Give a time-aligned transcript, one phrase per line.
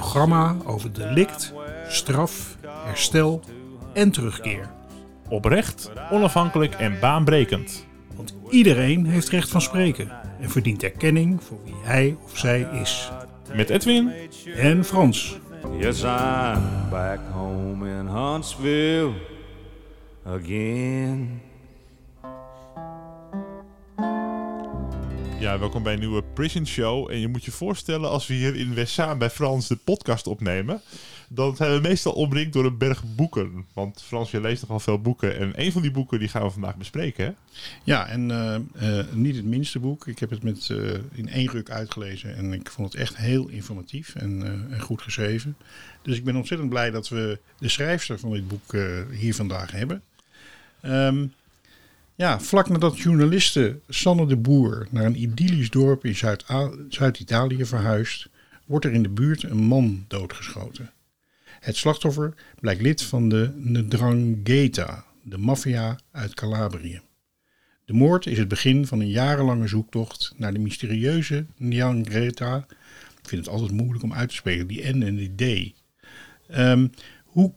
[0.00, 1.52] programma over delict,
[1.88, 3.42] straf, herstel
[3.92, 4.70] en terugkeer.
[5.28, 7.86] Oprecht, onafhankelijk en baanbrekend.
[8.16, 13.10] Want iedereen heeft recht van spreken en verdient erkenning voor wie hij of zij is.
[13.54, 14.12] Met Edwin
[14.56, 15.38] En Frans.
[15.78, 19.12] Yes, I'm back home in Huntsville
[20.24, 21.45] again.
[25.40, 27.10] Ja, welkom bij een nieuwe Prison Show.
[27.10, 30.80] En je moet je voorstellen, als we hier in West bij Frans de podcast opnemen,
[31.28, 33.66] dan zijn we meestal omringd door een berg boeken.
[33.72, 35.38] Want Frans, je leest nogal veel boeken.
[35.38, 37.32] En een van die boeken die gaan we vandaag bespreken, hè?
[37.84, 40.06] Ja, en eh, eh, niet het minste boek.
[40.06, 40.78] Ik heb het met, eh,
[41.12, 45.56] in één ruk uitgelezen en ik vond het echt heel informatief en, en goed geschreven.
[46.02, 48.76] Dus ik ben ontzettend blij dat we de schrijfster van dit boek
[49.10, 50.02] hier vandaag hebben.
[50.80, 51.26] Ehm,
[52.16, 56.16] ja, vlak nadat journaliste Sanne de Boer naar een idyllisch dorp in
[56.88, 58.28] Zuid-Italië verhuist,
[58.66, 60.90] wordt er in de buurt een man doodgeschoten.
[61.44, 67.00] Het slachtoffer blijkt lid van de Ndrangheta, de maffia uit Calabrië.
[67.84, 72.66] De moord is het begin van een jarenlange zoektocht naar de mysterieuze Ndrangheta.
[73.22, 75.74] Ik vind het altijd moeilijk om uit te spreken, die N en die D.
[76.58, 76.90] Um,
[77.24, 77.54] hoe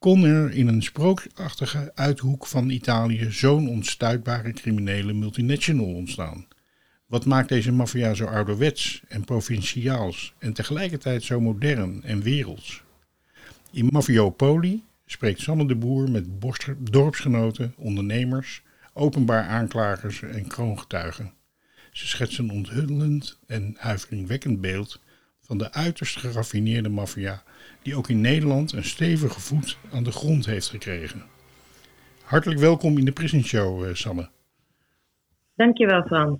[0.00, 6.46] kon er in een sprookachtige uithoek van Italië zo'n onstuitbare criminele multinational ontstaan?
[7.06, 12.82] Wat maakt deze maffia zo ouderwets en provinciaals en tegelijkertijd zo modern en werelds?
[13.70, 16.26] In Mafiopoli spreekt Sanne de Boer met
[16.78, 18.62] dorpsgenoten, ondernemers,
[18.92, 21.32] openbaar aanklagers en kroongetuigen.
[21.92, 25.00] Ze schetsen een onthullend en huiveringwekkend beeld
[25.40, 27.42] van de uiterst geraffineerde maffia
[27.82, 31.22] die ook in Nederland een stevige voet aan de grond heeft gekregen.
[32.22, 34.28] Hartelijk welkom in de Prison Show, uh, Sanne.
[35.54, 36.38] Dankjewel, Frans.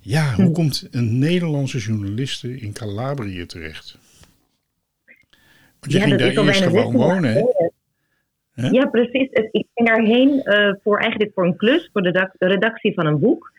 [0.00, 3.98] Ja, hoe komt een Nederlandse journaliste in Calabrië terecht?
[5.80, 7.42] Want je ja, ging daar eerst gewoon wonen, hè?
[8.70, 9.28] Ja, precies.
[9.30, 13.52] Ik ging daarheen uh, voor eigenlijk voor een klus, voor de redactie van een boek.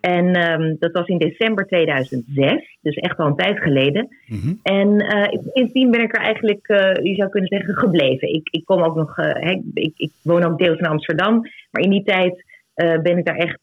[0.00, 4.08] En um, dat was in december 2006, dus echt al een tijd geleden.
[4.26, 4.54] Mhm.
[4.62, 8.34] En uh, sindsdien ben ik er eigenlijk, uh, je zou kunnen zeggen, gebleven.
[8.34, 11.40] Ik, ik kom ook nog, uh, ik, ik, woon ook deels in Amsterdam,
[11.70, 12.48] maar in die tijd
[13.02, 13.60] ben ik daar echt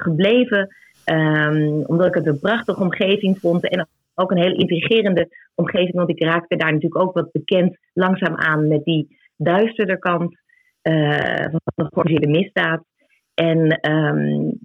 [0.00, 0.76] gebleven.
[1.04, 5.94] Um, omdat ik het een prachtige omgeving vond en ook een hele intrigerende omgeving.
[5.94, 10.36] Want ik raakte daar natuurlijk ook wat bekend langzaam aan met die duisterder kant
[10.82, 12.84] van de georganiseerde misdaad.
[13.34, 14.58] En um,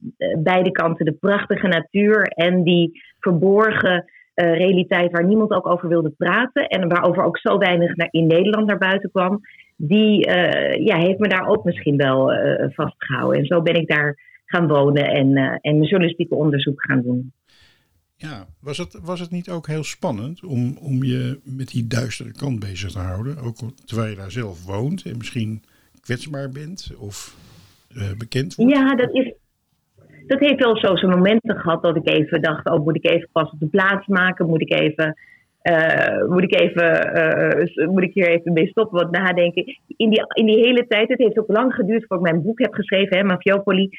[0.43, 6.13] beide kanten de prachtige natuur en die verborgen uh, realiteit waar niemand ook over wilde
[6.17, 6.67] praten.
[6.67, 9.39] En waarover ook zo weinig naar, in Nederland naar buiten kwam.
[9.75, 13.39] Die uh, ja, heeft me daar ook misschien wel uh, vastgehouden.
[13.39, 17.33] En zo ben ik daar gaan wonen en, en mijn journalistieke onderzoek gaan doen.
[18.15, 22.31] Ja, was het, was het niet ook heel spannend om, om je met die duistere
[22.31, 23.37] kant bezig te houden?
[23.37, 23.55] Ook
[23.85, 25.63] terwijl je daar zelf woont en misschien
[26.01, 26.91] kwetsbaar bent?
[26.97, 27.35] Of
[28.17, 28.71] bekend wordt?
[28.71, 29.33] Ja, dat, is,
[30.27, 33.29] dat heeft wel zo zijn momenten gehad dat ik even dacht: oh, moet ik even
[33.31, 34.47] pas op de plaats maken?
[34.47, 35.17] Moet ik even.
[35.63, 37.17] Uh, moet ik even,
[37.77, 39.63] uh, moet ik hier even mee stoppen, wat nadenken.
[39.97, 42.59] In die, in die hele tijd, het heeft ook lang geduurd voordat ik mijn boek
[42.59, 43.89] heb geschreven, hè, Mafiopoli.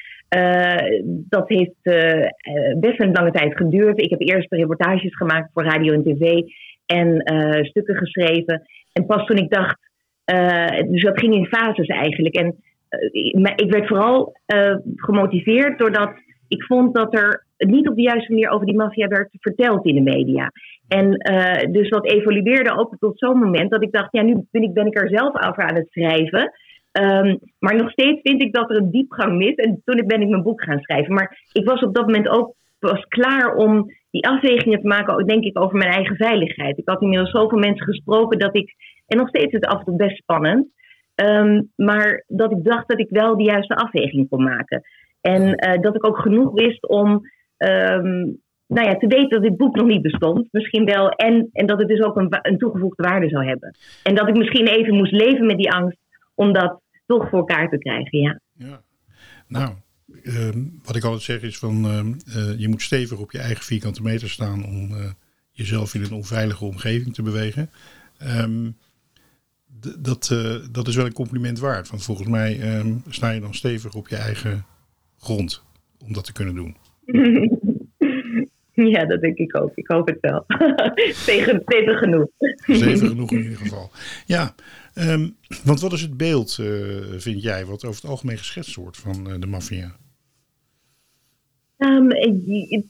[1.07, 1.83] dat heeft
[2.81, 4.01] best een lange tijd geduurd.
[4.01, 6.41] Ik heb eerst reportages gemaakt voor radio en tv
[6.87, 7.23] en
[7.67, 8.63] stukken geschreven.
[8.93, 9.79] En pas toen ik dacht,
[10.89, 12.35] dus dat ging in fases eigenlijk.
[12.35, 12.57] En
[13.57, 16.11] ik werd vooral uh, gemotiveerd doordat
[16.49, 19.95] ik vond dat er niet op de juiste manier over die maffia werd verteld in
[19.95, 20.53] de media.
[20.89, 24.63] En uh, dus dat evolueerde ook tot zo'n moment dat ik dacht, ja, nu ben
[24.63, 26.53] ik, ben ik er zelf over aan het schrijven.
[26.93, 29.55] Um, maar nog steeds vind ik dat er een diepgang mis.
[29.55, 31.15] En toen ben ik mijn boek gaan schrijven.
[31.15, 35.45] Maar ik was op dat moment ook was klaar om die afwegingen te maken, denk
[35.45, 36.79] ik, over mijn eigen veiligheid.
[36.79, 38.75] Ik had inmiddels zoveel mensen gesproken dat ik,
[39.07, 40.67] en nog steeds is het af en toe best spannend,
[41.23, 44.83] Um, maar dat ik dacht dat ik wel de juiste afweging kon maken.
[45.21, 47.11] En uh, dat ik ook genoeg wist om
[47.57, 50.49] um, nou ja, te weten dat dit boek nog niet bestond.
[50.51, 51.11] Misschien wel.
[51.11, 53.77] En, en dat het dus ook een, een toegevoegde waarde zou hebben.
[54.03, 55.99] En dat ik misschien even moest leven met die angst
[56.35, 58.19] om dat toch voor elkaar te krijgen.
[58.19, 58.41] Ja.
[58.53, 58.83] ja.
[59.47, 59.75] Nou,
[60.25, 64.03] um, wat ik altijd zeg is van uh, je moet stevig op je eigen vierkante
[64.03, 65.11] meter staan om uh,
[65.51, 67.71] jezelf in een onveilige omgeving te bewegen.
[68.19, 68.71] Ehm,
[69.99, 71.91] dat, uh, dat is wel een compliment waard.
[71.91, 74.65] Want volgens mij um, sta je dan stevig op je eigen
[75.19, 75.63] grond
[76.05, 76.77] om dat te kunnen doen.
[78.89, 79.73] Ja, dat denk ik ook.
[79.75, 80.45] Ik hoop het wel.
[81.23, 82.27] stevig, stevig genoeg.
[82.57, 83.91] stevig genoeg in ieder geval.
[84.27, 84.55] Ja,
[84.95, 88.97] um, want wat is het beeld, uh, vind jij, wat over het algemeen geschetst wordt
[88.97, 89.97] van uh, de maffia?
[91.81, 92.09] Um,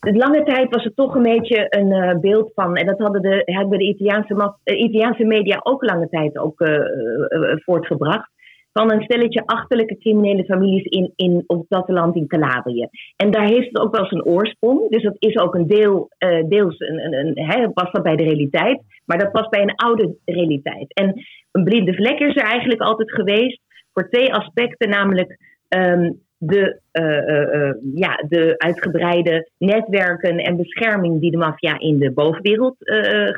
[0.01, 3.43] lange tijd was het toch een beetje een uh, beeld van, en dat hadden de,
[3.45, 6.69] hebben de Italiaanse, Italiaanse media ook lange tijd ook,
[7.65, 8.31] voortgebracht
[8.73, 12.89] van een stelletje achterlijke criminele families in, in, op het platteland in Calabrië.
[13.17, 14.89] En daar heeft het ook wel zijn oorsprong.
[14.89, 16.09] Dus dat is ook een deel,
[16.49, 20.95] deels een, een, past dat bij de realiteit, maar dat past bij een oude realiteit.
[20.95, 21.15] En
[21.53, 23.61] een blinde vlek is er eigenlijk altijd geweest
[23.93, 25.39] voor twee aspecten, namelijk
[25.69, 32.13] um, de, uh, uh, ja, de uitgebreide netwerken en bescherming die de maffia in de
[32.13, 32.77] bovenwereld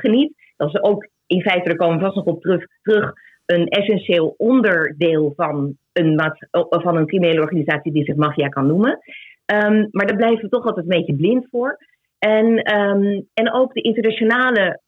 [0.00, 0.34] geniet.
[0.56, 3.12] Dat is ook in feite, daar komen we vast nog op terug, terug
[3.46, 6.32] een essentieel onderdeel van een,
[6.68, 8.98] van een criminele organisatie die zich maffia kan noemen.
[9.46, 11.78] Um, maar daar blijven we toch altijd een beetje blind voor.
[12.18, 14.80] En, um, en ook de internationale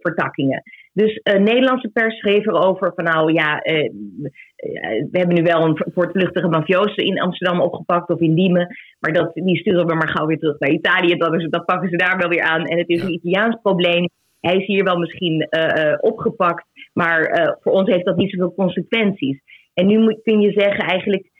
[0.00, 0.62] vertakkingen.
[0.92, 3.90] Dus uh, Nederlandse pers schreef erover van nou ja, uh,
[5.10, 8.76] we hebben nu wel een voortvluchtige mafioso in Amsterdam opgepakt of in Diemen.
[9.00, 11.16] Maar dat, die sturen we maar gauw weer terug naar Italië.
[11.16, 12.64] Dat, is, pakken ze daar wel weer aan.
[12.64, 14.08] En het is een Italiaans probleem.
[14.40, 15.48] Hij is hier wel misschien
[16.00, 16.64] opgepakt.
[16.92, 19.40] Maar voor ons heeft dat niet zoveel consequenties.
[19.74, 21.30] En nu moet, kun je zeggen, eigenlijk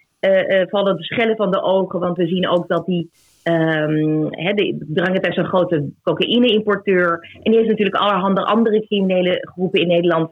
[0.70, 2.00] vallen de schellen van de ogen.
[2.00, 3.10] Want we zien ook dat die.
[3.44, 7.29] Um, he, de Dranget is een grote cocaïne-importeur.
[7.43, 10.31] En die heeft natuurlijk allerhande andere criminele groepen in Nederland.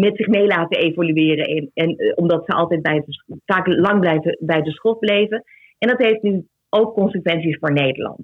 [0.00, 1.46] met zich mee laten evolueren.
[1.46, 5.44] En, en omdat ze altijd bij het, vaak lang blijven, bij de schot bleven.
[5.78, 8.20] En dat heeft nu ook consequenties voor Nederland.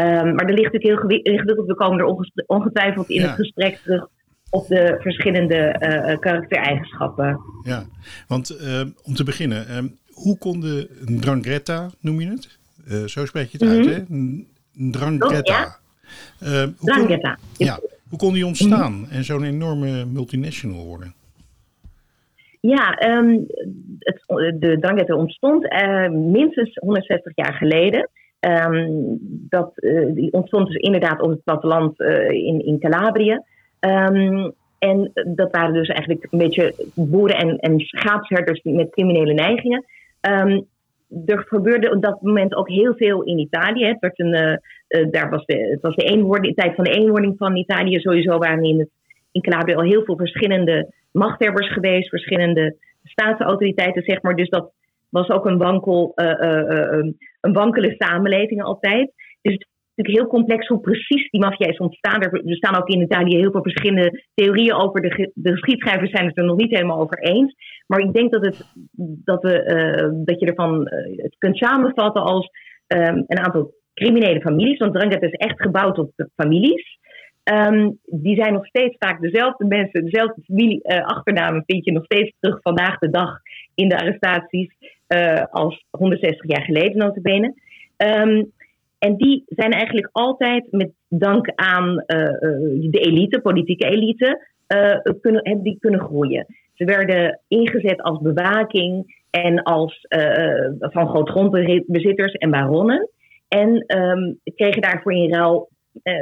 [0.00, 1.66] Um, maar er ligt natuurlijk heel ingewikkeld.
[1.66, 2.16] We komen er
[2.46, 3.26] ongetwijfeld in ja.
[3.26, 4.08] het gesprek terug
[4.50, 5.76] op de verschillende
[6.20, 7.40] karaktereigenschappen.
[7.64, 7.84] Ja,
[8.28, 9.64] want uh, om te beginnen,
[10.12, 10.88] hoe kon de
[11.20, 12.58] Drangheta, noem je het?
[13.06, 13.88] Zo spreek je het mm -hmm.
[13.88, 14.90] uit, hè?
[14.90, 15.62] Drangheta.
[15.62, 16.72] Oh, ja.
[16.78, 17.38] Drangheta.
[17.56, 17.78] Kon, ja,
[18.08, 19.12] hoe kon die ontstaan mm -hmm.
[19.12, 21.14] en zo'n enorme multinational worden?
[22.60, 23.46] Ja, um,
[23.98, 24.22] het,
[24.60, 25.68] de Drangheta ontstond
[26.10, 28.08] minstens 160 jaar geleden.
[28.40, 29.18] Um,
[29.50, 29.72] dat,
[30.14, 33.40] die ontstond dus inderdaad op het platteland in, in Calabrië.
[33.80, 39.84] Um, en dat waren dus eigenlijk een beetje boeren en, en schaapsherders met criminele neigingen.
[41.26, 43.84] Er gebeurde op dat moment ook heel veel in Italië.
[43.84, 44.56] Het, werd een, uh,
[44.88, 47.98] uh, daar was de, het was de, eenwording, tijd van de eenwording van Italië.
[47.98, 48.90] Sowieso waren in, het,
[49.32, 54.36] in Calabria al heel veel verschillende machthebbers geweest, verschillende staatsautoriteiten, zeg maar.
[54.36, 54.72] Dus dat
[55.08, 59.12] was ook een, wankel, uh, een wankele samenleving altijd.
[59.42, 59.66] Dus
[59.96, 62.22] natuurlijk heel complex hoe precies die maffia is ontstaan.
[62.22, 65.00] Er, staan ook in Italië heel veel verschillende theorieën over.
[65.34, 67.54] De, geschiedschrijvers zijn het er nog niet helemaal over eens.
[67.86, 68.64] Maar ik denk dat, het,
[69.24, 72.48] dat, we, uh, dat je ervan uh, het kunt samenvatten als
[72.86, 74.78] um, een aantal criminele families.
[74.78, 76.98] Want Drangheta is echt gebouwd op families.
[77.44, 82.04] Um, die zijn nog steeds vaak dezelfde mensen, dezelfde familie, uh, achternamen vind je nog
[82.04, 83.38] steeds terug vandaag de dag
[83.74, 84.72] in de arrestaties
[85.50, 87.54] als 160 jaar geleden notabene.
[87.96, 88.52] Um,
[89.04, 92.04] en die zijn eigenlijk altijd met dank aan uh,
[92.90, 96.46] de elite, politieke elite, uh, kunnen, die kunnen groeien.
[96.74, 103.08] Ze werden ingezet als bewaking en als uh, van grootgrondbezitters en baronnen.
[103.48, 105.68] En um, kregen daarvoor in ruil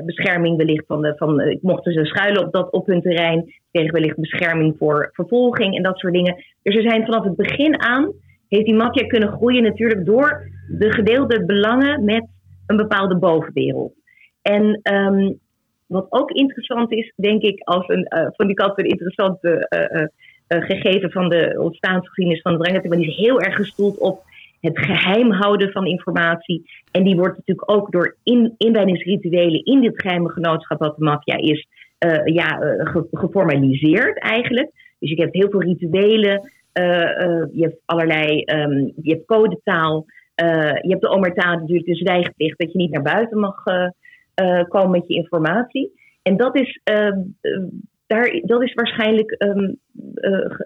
[0.04, 1.12] bescherming wellicht van de.
[1.16, 5.82] Van, mochten ze schuilen op, dat, op hun terrein, kregen wellicht bescherming voor vervolging en
[5.82, 6.44] dat soort dingen.
[6.62, 8.12] Dus er zijn vanaf het begin aan,
[8.48, 12.24] heeft die maffia kunnen groeien natuurlijk door de gedeelde belangen met
[12.66, 13.92] een bepaalde bovenwereld.
[14.42, 15.40] En um,
[15.86, 20.00] wat ook interessant is, denk ik, als een, uh, van die kant een interessante uh,
[20.00, 24.22] uh, gegeven van de ontstaansgeschiedenis van de drangheid, maar die is heel erg gestoeld op
[24.60, 26.70] het geheim houden van informatie.
[26.90, 31.36] En die wordt natuurlijk ook door in, inwijdingsrituelen in dit geheime genootschap wat de maffia
[31.36, 31.66] is,
[32.24, 32.46] ja,
[32.78, 34.70] ge, geformaliseerd eigenlijk.
[34.98, 36.50] Dus je hebt heel veel rituelen,
[37.52, 40.06] je hebt allerlei, um, je hebt codetaal.
[40.36, 43.88] Uh, je hebt de omerta natuurlijk de zwijgplicht dat je niet naar buiten mag uh,
[44.42, 46.00] uh, komen met je informatie.
[46.22, 47.20] En dat is, ehm,
[48.06, 49.36] daar, dat is waarschijnlijk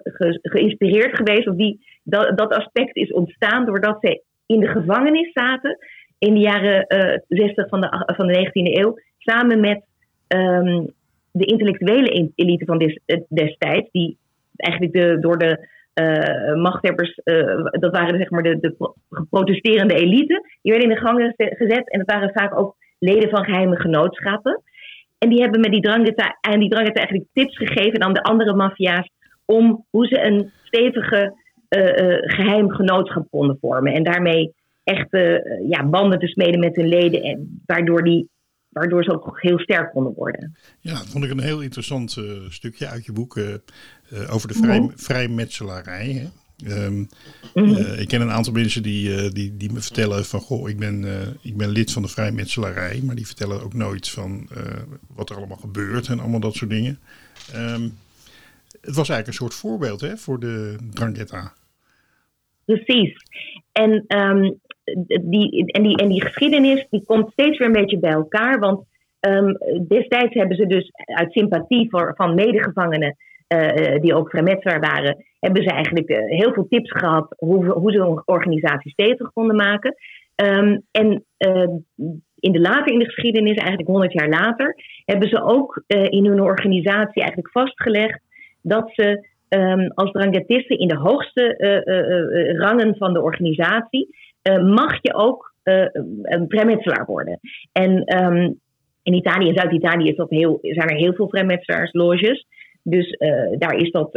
[0.03, 5.77] ge, geïnspireerd geweest, of die, dat, aspect is ontstaan doordat ze in de gevangenis zaten
[6.17, 6.85] in de jaren
[7.27, 9.83] 60 van de, van de 19e eeuw, samen met
[10.27, 10.93] um,
[11.31, 14.17] de intellectuele elite van des, destijds, die
[14.55, 15.67] eigenlijk de, door de
[15.99, 18.93] uh, machthebbers, uh, dat waren zeg maar de, de
[19.29, 23.43] protesterende elite, die werden in de gang gezet en dat waren vaak ook leden van
[23.43, 24.61] geheime genootschappen.
[25.17, 29.09] En die hebben met die Drangheta, en die eigenlijk tips gegeven aan de andere maffia's
[29.45, 31.33] om hoe ze een stevige
[32.21, 33.93] geheim genootschap konden vormen.
[33.93, 35.07] En daarmee echt
[35.69, 37.21] ja, banden te smeden met hun leden.
[37.21, 38.29] En waardoor die
[38.77, 40.55] waardoor ze ook heel sterk konden worden.
[40.79, 42.17] Ja, dat vond ik een heel interessant
[42.49, 43.39] stukje uit je boek
[44.29, 46.11] over de vrij, vrijmetselarij.
[46.11, 46.27] Hè?
[46.65, 47.03] Ehm,
[47.53, 47.75] mhm.
[47.75, 50.79] eh, ik ken een aantal mensen die, uh, die, die me vertellen van goh, ik
[50.79, 54.49] ben, uh, ik ben lid van de vrijmetselarij, maar die vertellen ook nooit van
[55.15, 56.99] wat er allemaal gebeurt en allemaal dat soort dingen.
[57.55, 57.97] Um,
[58.81, 61.53] het was eigenlijk een soort voorbeeld hè, voor de Drangheta.
[62.65, 63.15] Precies.
[63.71, 64.59] En, um,
[65.21, 68.85] die, en, die, en die geschiedenis die komt steeds weer een beetje bij elkaar, want
[69.87, 73.15] destijds hebben ze dus uit sympathie voor, van medegevangenen
[74.01, 77.99] die ook vrijmetselaar waren, hebben ze eigenlijk eh, heel veel tips gehad hoe, hoe ze
[77.99, 79.95] een organisatie stevig konden maken.
[80.35, 81.67] Ehm, en uh,
[82.39, 84.75] in de later in de geschiedenis, eigenlijk 100 jaar later,
[85.05, 88.21] hebben ze ook in hun organisatie eigenlijk vastgelegd
[88.61, 91.55] dat ze um, als drangatisten in de hoogste
[92.57, 94.15] rangen van de organisatie
[94.65, 95.53] mag je ook
[96.21, 97.39] een vrijmetselaar worden.
[97.71, 98.59] En um,
[99.03, 100.13] in Italië en Zuid-Italië
[100.61, 102.45] zijn er heel veel vrijmetselaarsloges.
[102.83, 104.09] Dus uh, daar is dat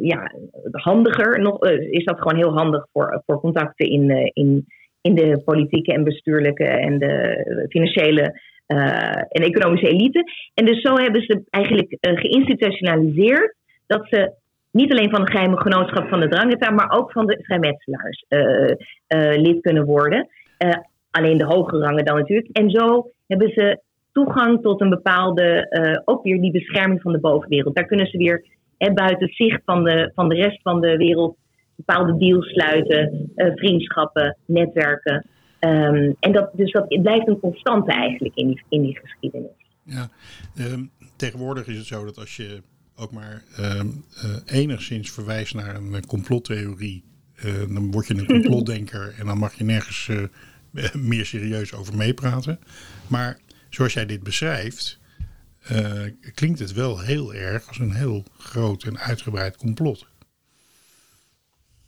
[0.00, 0.32] ja,
[0.70, 1.40] handiger.
[1.40, 4.66] Nog, is dat gewoon heel handig voor, voor contacten in, in,
[5.00, 8.40] in de politieke en bestuurlijke en de financiële
[9.28, 10.24] en economische elite.
[10.54, 14.32] En dus zo hebben ze eigenlijk geïnstitutionaliseerd dat ze
[14.72, 18.24] niet alleen van het geheime genootschap van de Drangheta, maar ook van de vrijmetselaars
[19.36, 20.28] lid kunnen worden.
[21.10, 22.48] alleen de hogere rangen dan natuurlijk.
[22.52, 23.80] En zo hebben ze
[24.12, 25.66] toegang tot een bepaalde,
[26.04, 27.74] ook weer die bescherming van de bovenwereld.
[27.74, 28.44] Daar kunnen ze weer
[28.94, 31.36] buiten zicht van de, van de rest van de wereld
[31.76, 35.26] bepaalde deals sluiten, vriendschappen, netwerken.
[35.60, 39.50] Um, en dat, dus dat blijft een constante eigenlijk in die, in die geschiedenis.
[39.82, 40.08] Ja,
[40.72, 42.62] um, tegenwoordig is het zo dat als je
[42.96, 47.04] ook maar um, uh, enigszins verwijst naar een complottheorie,
[47.68, 50.10] dan word je een complotdenker en dan mag je nergens
[51.10, 52.58] meer serieus over meepraten.
[53.08, 53.38] Maar
[53.70, 55.00] zoals jij dit beschrijft,
[55.72, 60.06] uh, klinkt het wel heel erg als een heel groot en uitgebreid complot.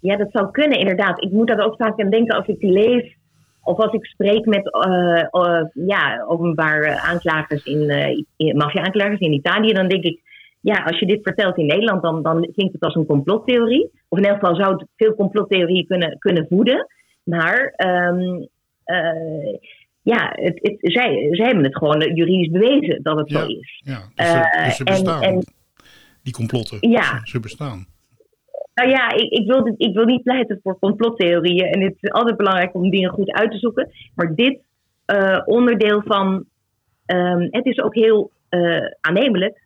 [0.00, 1.22] Ja, dat zou kunnen, inderdaad.
[1.22, 3.16] Ik moet dat ook vaak aan denken als ik lees
[3.62, 7.90] of als ik spreek met uh, uh, ja, openbaar aanklagers in,
[8.36, 10.20] in maffia-aanklagers in Italië, dan denk ik,
[10.64, 13.90] ja, als je dit vertelt in Nederland, dan, dan klinkt het als een complottheorie.
[14.08, 16.86] Of in elk geval zou het veel complottheorieën kunnen, kunnen voeden.
[17.22, 18.48] Maar um,
[20.02, 23.82] ja, het, het, zij, zij hebben het gewoon juridisch bewezen dat het zo is.
[23.84, 25.22] Ja, dus, uh, dus ze bestaan.
[25.22, 25.44] En, en,
[26.22, 27.20] die complotten, ja.
[27.24, 27.86] ze, bestaan.
[28.74, 31.66] Nou ja, ik, ik, wil, ik wil niet pleiten voor complottheorieën.
[31.66, 33.90] En het is altijd belangrijk om dingen goed uit te zoeken.
[34.14, 34.58] Maar dit
[35.06, 36.44] uh, onderdeel van.
[37.06, 39.63] Um, het is ook heel uh, aannemelijk.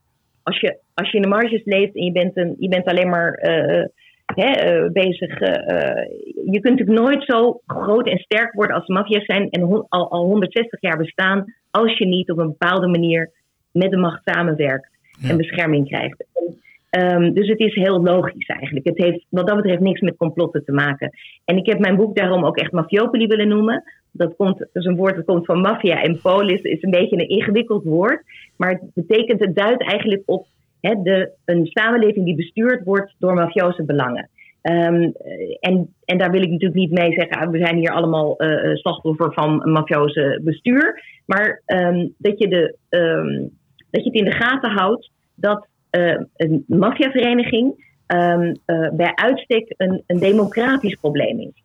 [0.48, 3.08] Als je, als je in de marges leeft en je bent, een, je bent alleen
[3.08, 3.30] maar
[4.34, 5.40] hè, uh, bezig.
[5.40, 5.48] Uh,
[6.52, 10.24] je kunt natuurlijk nooit zo groot en sterk worden als maffia's zijn en al, al
[10.24, 13.30] 160 jaar bestaan, als je niet op een bepaalde manier
[13.72, 14.88] met de macht samenwerkt
[15.28, 16.24] en bescherming krijgt.
[16.90, 18.87] Um, dus het is heel logisch eigenlijk.
[18.87, 21.11] Het heeft wat dat betreft niks met complotten te maken.
[21.45, 23.83] En ik heb mijn boek daarom ook echt Mafiopoli willen noemen.
[24.12, 26.61] Dat, komt, dat is een woord dat komt van maffia en polis.
[26.61, 28.23] is een beetje een ingewikkeld woord.
[28.57, 30.47] Maar het betekent, het duidt eigenlijk op
[30.80, 34.28] de, een samenleving die bestuurd wordt door mafioze belangen.
[34.62, 35.12] Um,
[35.61, 38.75] en, en daar wil ik natuurlijk niet mee zeggen, ah, we zijn hier allemaal uh,
[38.75, 41.02] slachtoffer van een mafioze bestuur.
[41.26, 42.76] Maar um, dat, je de,
[43.90, 48.50] dat je het in de gaten houdt dat uh, een maffiavereniging uh,
[48.92, 51.62] bij uitstek een, een democratisch probleem is.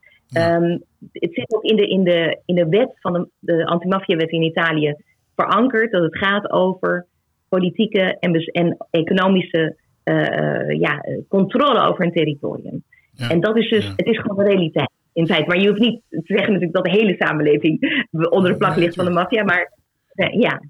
[1.11, 4.41] het zit ook in de, in de, in de wet van de, de antimaffiawet in
[4.41, 4.95] Italië
[5.35, 7.07] verankerd dat het gaat over
[7.49, 12.83] politieke en, en economische uh, ja, controle over een territorium.
[13.17, 15.47] En dat is dus, het is gewoon een realiteit in feite.
[15.47, 18.95] Maar je hoeft niet te zeggen natuurlijk dat de hele samenleving onder de plak ligt
[18.95, 19.71] van de maffia, maar
[20.13, 20.61] uh, ja.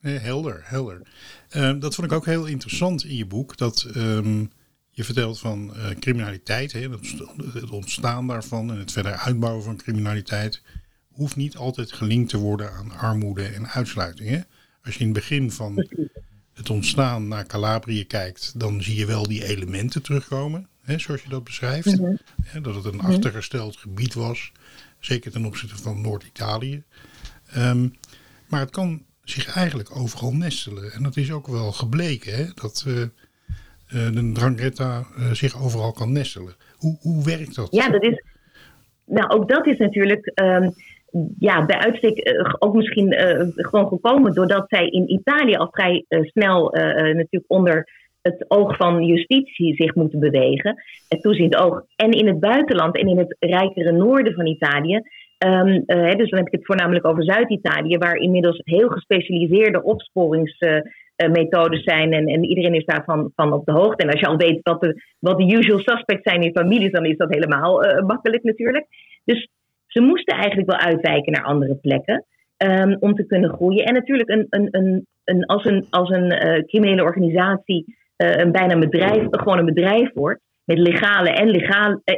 [0.00, 1.00] helder, helder.
[1.56, 4.50] Uh, dat vond ik ook heel interessant in je boek, dat um,
[4.90, 6.88] je vertelt van uh, criminaliteit, hè,
[7.52, 10.62] het ontstaan daarvan en het verder uitbouwen van criminaliteit,
[11.08, 14.28] hoeft niet altijd gelinkt te worden aan armoede en uitsluiting.
[14.28, 14.40] Hè?
[14.84, 15.86] Als je in het begin van
[16.52, 21.28] het ontstaan naar Calabrië kijkt, dan zie je wel die elementen terugkomen, hè, zoals je
[21.28, 22.00] dat beschrijft.
[22.00, 22.62] Mhm.
[22.62, 23.06] dat het een mhm.
[23.06, 24.52] achtergesteld gebied was,
[25.00, 26.82] zeker ten opzichte van Noord-Italië.
[27.56, 27.94] Um,
[28.46, 30.92] maar het kan zich eigenlijk overal nestelen.
[30.92, 32.94] En dat is ook wel gebleken, hè, dat uh,
[33.88, 36.54] de Drangheta uh, zich overal kan nestelen.
[36.76, 37.68] Hoe, hoe werkt dat?
[37.70, 38.24] Ja, dat is.
[39.06, 40.32] Nou, ook dat is natuurlijk.
[40.34, 40.74] Um,
[41.38, 43.14] ja, bij uitstek ook misschien
[43.56, 46.70] gewoon gekomen doordat zij in Italië al vrij snel
[47.14, 47.88] natuurlijk onder
[48.22, 51.84] het oog van justitie zich moeten bewegen, het toeziend oog.
[51.96, 55.00] En in het buitenland en in het rijkere noorden van Italië.
[55.46, 55.84] Um,
[56.16, 62.12] dus dan heb ik het voornamelijk over Zuid-Italië, waar inmiddels heel gespecialiseerde opsporingsmethodes zijn.
[62.12, 64.02] En, en, iedereen is daarvan van op de hoogte.
[64.02, 67.04] En als je al weet wat de, wat de usual suspects zijn in families, dan
[67.04, 68.86] is dat helemaal uh, makkelijk natuurlijk.
[69.24, 69.48] Dus
[69.86, 72.24] ze moesten eigenlijk wel uitwijken naar andere plekken.
[72.56, 73.84] Um, om te kunnen groeien.
[73.84, 78.78] En natuurlijk, een, een, een, een als een, als een uh, criminele organisatie een bijna
[78.78, 81.46] bedrijf, gewoon een bedrijf wordt, met legale en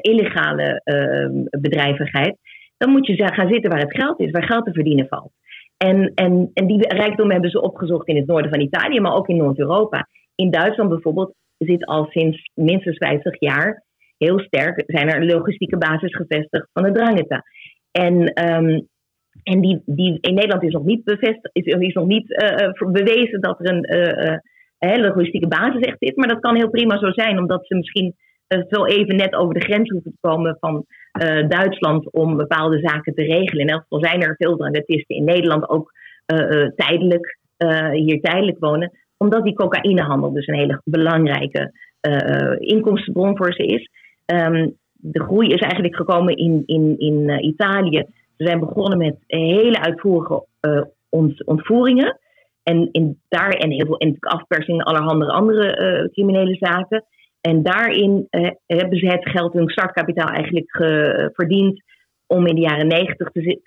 [0.00, 2.36] illegale uh, bedrijvigheid,
[2.84, 5.32] dan moet je gaan zitten waar het geld is, waar geld te verdienen valt.
[5.76, 9.28] En, en, en die rijkdom hebben ze opgezocht in het noorden van Italië, maar ook
[9.28, 10.08] in Noord-Europa.
[10.34, 13.82] In Duitsland bijvoorbeeld zit al sinds minstens 50 jaar
[14.18, 17.42] heel sterk, zijn er logistieke basis gevestigd van de Drangheta.
[17.90, 18.14] En,
[18.54, 18.88] um,
[19.42, 23.40] en die, die in Nederland is nog niet bevestigd, is, is nog niet uh, bewezen
[23.40, 24.40] dat er een
[24.78, 26.14] uh, logistieke basis echt is.
[26.14, 28.14] Maar dat kan heel prima zo zijn, omdat ze misschien
[28.56, 30.74] uh, wel even net over de grens hoeven te komen van
[31.22, 33.62] uh, Duitsland om bepaalde zaken te regelen.
[33.62, 35.92] In elk geval zijn er veel dramatisten in Nederland ook
[36.32, 37.38] uh, tijdelijk,
[37.92, 41.72] hier tijdelijk wonen, omdat die cocaïnehandel dus een hele belangrijke
[42.58, 43.90] inkomstenbron voor ze is.
[44.26, 48.04] Um, de groei is eigenlijk gekomen in, in, in Italië.
[48.36, 50.46] Ze zijn begonnen met hele uitvoerige
[51.08, 52.18] ont, ontvoeringen.
[52.62, 57.04] En in, daar en heel veel en allerhande andere criminele zaken.
[57.50, 60.70] En daarin uh, hebben ze het geld, hun startkapitaal eigenlijk
[61.34, 61.82] verdiend
[62.26, 63.60] om in de jaren negentig te,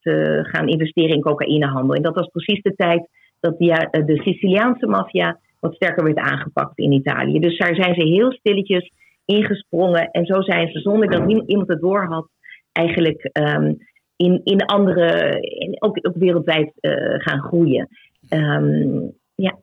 [0.00, 1.94] te, gaan investeren in cocaïnehandel.
[1.94, 3.08] En dat was precies de tijd
[3.40, 7.40] dat uh, de Siciliaanse maffia wat sterker werd aangepakt in Italië.
[7.40, 8.90] Dus daar zijn ze heel stilletjes
[9.24, 10.10] ingesprongen.
[10.10, 12.28] En zo zijn ze, zonder dat iemand het door had,
[12.72, 13.76] eigenlijk um,
[14.16, 15.38] in, in andere,
[15.78, 16.72] ook, ook wereldwijd
[17.18, 17.88] gaan groeien.
[18.30, 19.58] Um, ja.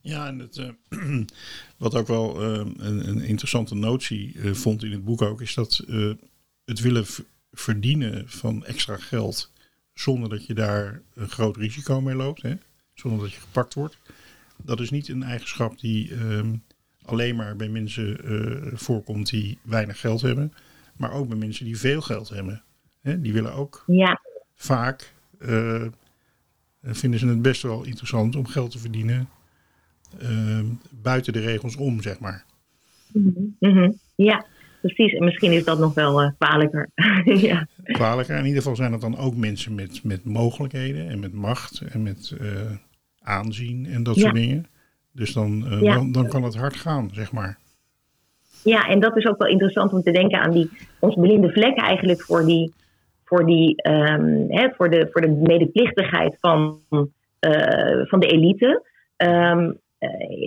[0.00, 0.76] Ja, en het,
[1.78, 5.54] wat ook wel uh, een, een, interessante notie uh, vond in het boek ook, is
[5.54, 5.84] dat
[6.64, 7.06] het willen
[7.52, 9.52] verdienen van extra geld
[9.94, 12.54] zonder dat je daar een groot risico mee loopt, hè?
[12.94, 13.98] zonder dat je gepakt wordt.
[14.56, 16.56] Dat is niet een eigenschap die ehm,
[17.04, 18.18] alleen maar bij mensen
[18.74, 20.52] voorkomt die weinig geld hebben,
[20.96, 22.62] maar ook bij mensen die veel geld hebben.
[23.00, 23.20] Hè?
[23.20, 24.20] Die willen ook ja.
[24.54, 25.14] vaak
[26.82, 29.28] vinden ze het best wel interessant om geld te verdienen
[30.90, 32.44] buiten de regels om, zeg maar.
[33.12, 33.98] Mm -hmm.
[34.14, 34.44] Ja,
[34.80, 35.12] precies.
[35.12, 36.88] En misschien is dat nog wel uh, kwalijker.
[37.48, 37.66] ja.
[37.84, 38.36] Kwalijker.
[38.36, 42.02] In ieder geval zijn het dan ook mensen met, met mogelijkheden en met macht en
[42.02, 42.48] met uh,
[43.22, 44.20] aanzien en dat ja.
[44.20, 44.66] soort dingen.
[45.12, 45.94] Dus dan, uh, ja.
[45.94, 47.58] dan, dan kan het hard gaan, zeg maar.
[48.64, 51.76] Ja, en dat is ook wel interessant om te denken aan die, ons blinde vlek
[51.76, 52.72] eigenlijk voor die
[53.28, 56.78] voor, die, um, hè, voor, de, voor de medeplichtigheid van,
[58.04, 58.82] van de elite.
[59.16, 59.70] Um, uh,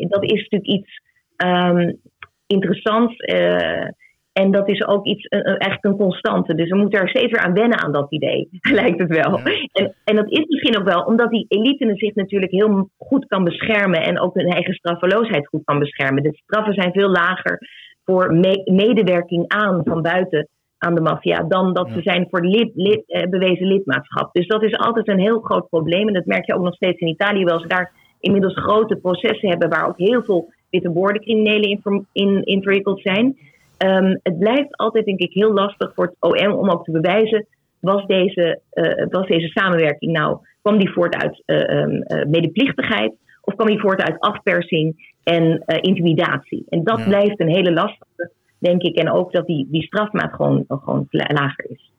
[0.07, 1.01] dat is natuurlijk iets
[1.45, 1.99] um,
[2.47, 3.15] interessants.
[3.19, 3.87] Uh,
[4.33, 6.55] en dat is ook iets, eigenlijk een constante.
[6.55, 8.49] Dus we moeten er steeds weer aan wennen aan dat idee,
[8.81, 9.37] lijkt het wel.
[9.37, 9.43] Ja.
[9.71, 13.43] En, en dat is misschien ook wel omdat die elite zich natuurlijk heel goed kan
[13.43, 16.23] beschermen en ook hun eigen straffeloosheid goed kan beschermen.
[16.23, 17.59] De straffen zijn veel lager
[18.05, 22.71] voor me medewerking aan van buiten aan de maffia dan dat ze zijn voor lid,
[22.73, 24.33] lid, eh, bewezen lidmaatschap.
[24.33, 26.07] Dus dat is altijd een heel groot probleem.
[26.07, 29.49] En dat merk je ook nog steeds in Italië, wel ze daar inmiddels grote processen
[29.49, 33.37] hebben waar ook heel veel witte criminelen in, in, in verwikkeld zijn.
[33.77, 37.47] Um, het blijft altijd, denk ik, heel lastig voor het OM om ook te bewijzen:
[37.79, 43.13] was deze, uh, was deze samenwerking nou, kwam die voort uit uh, um, uh, medeplichtigheid
[43.41, 46.65] of kwam die voort uit afpersing en intimidatie?
[46.69, 47.05] En dat ja.
[47.05, 48.31] blijft een hele lastige
[48.61, 48.95] denk ik.
[48.95, 51.90] En ook dat die, die strafmaat gewoon, gewoon lager is.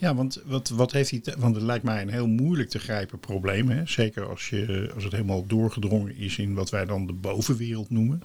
[0.00, 1.34] Ja, want wat, wat heeft hij.
[1.38, 3.68] Want het lijkt mij een heel moeilijk te grijpen probleem.
[3.68, 3.86] Hè?
[3.86, 8.22] Zeker als, je, als het helemaal doorgedrongen is in wat wij dan de bovenwereld noemen.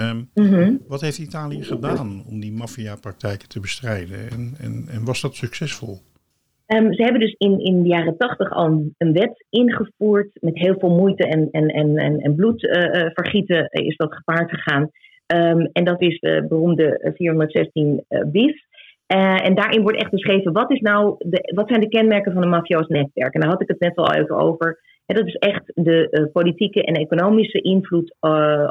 [0.00, 0.80] Um, mm -hmm.
[0.88, 4.30] Wat heeft Italië gedaan om die maffiapraktijken te bestrijden?
[4.30, 5.98] En, en, en was dat succesvol?
[6.66, 10.30] Um, ze hebben dus in, in de jaren tachtig al een, een, wet ingevoerd.
[10.40, 14.90] Met heel veel moeite en, en, en, en, en bloedvergieten uh, is dat gepaard gegaan.
[15.34, 18.67] Um, en dat is de beroemde 416 uh, bis.
[19.14, 22.42] Uh, en daarin wordt echt beschreven wat, is nou de, wat zijn de kenmerken van
[22.42, 23.34] een mafioos netwerk.
[23.34, 24.80] En daar had ik het net al even over.
[25.06, 28.70] En dat is echt de uh, politieke en economische invloed uh,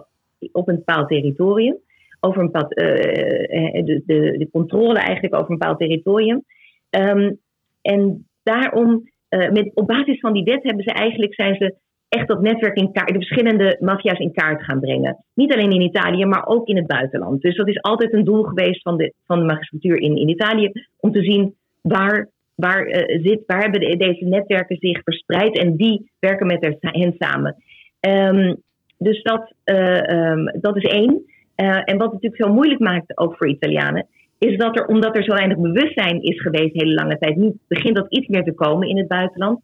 [0.51, 1.77] op een bepaald territorium.
[2.19, 6.43] Over een bepaald, de, de, de, controle eigenlijk over een bepaald territorium.
[6.89, 7.39] Um,
[7.81, 11.75] en daarom, met, op basis van die wet hebben ze eigenlijk, zijn ze
[12.09, 15.17] echt dat netwerk in kaart, de verschillende maffia's in kaart gaan brengen.
[15.33, 17.41] Niet alleen in Italië, maar ook in het buitenland.
[17.41, 20.71] Dus dat is altijd een doel geweest van de, van de magistratuur in, in Italië,
[20.99, 25.75] om te zien waar waar, eh, zit, waar hebben de- deze netwerken zich verspreid en
[25.75, 27.55] die werken met hen samen.
[27.99, 28.55] Ehm,
[28.97, 31.25] dus dat, eh, ehm, dat is één.
[31.55, 34.07] Eh, en wat het natuurlijk zo moeilijk maakt, ook voor Italianen,
[34.39, 37.95] is dat er, omdat er zo weinig bewustzijn is geweest hele lange tijd, nu begint
[37.95, 39.59] dat iets meer te komen in het buitenland,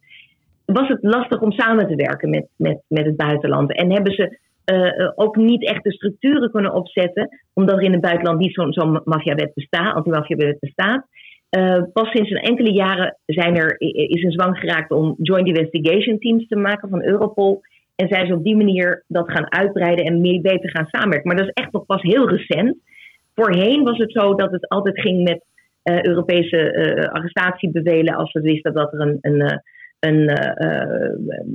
[0.66, 3.76] was het lastig om samen te werken met, met, met het buitenland.
[3.76, 7.92] En hebben ze eh, eh, ook niet echt de structuren kunnen opzetten, omdat er in
[7.92, 11.06] het buitenland niet zo'n zo'n maffiawet bestaat, anti-maffiawet bestaat.
[11.50, 16.20] Eh, pas sinds een enkele jaren zijn er, is een zwang geraakt om joint investigation
[16.20, 17.62] teams te maken van Europol.
[17.96, 21.28] En zijn ze op die manier dat gaan uitbreiden en meer beter gaan samenwerken.
[21.28, 22.78] Maar dat is echt nog pas heel recent.
[23.36, 25.44] Voorheen was het zo dat het altijd ging met
[26.06, 29.62] Europese arrestatiebevelen als we wisten dat er een, een,
[30.04, 31.10] een eh,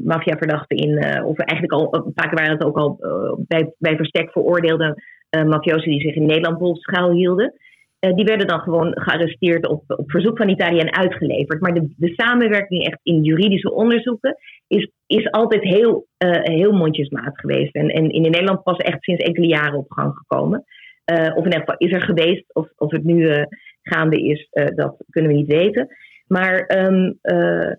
[0.04, 2.96] maffiaverdachte in, eh, of eigenlijk al, vaak waren het ook al
[3.38, 7.52] bij, bij verstek veroordeelde mafiosi die zich in Nederland bijvoorbeeld schuilhielden.
[7.98, 11.60] Eh, die werden dan gewoon gearresteerd op, op verzoek van Italië en uitgeleverd.
[11.60, 16.06] Maar de, de samenwerking echt in juridische onderzoeken is, is altijd heel,
[16.42, 17.74] heel mondjesmaat geweest.
[17.74, 20.64] En, en in Nederland pas echt sinds enkele jaren op gang gekomen.
[21.06, 22.54] Of in ieder geval is er geweest.
[22.54, 23.46] Of, of het nu
[23.82, 25.88] gaande is, dat kunnen we niet weten.
[26.28, 27.72] Maar ehm, eh,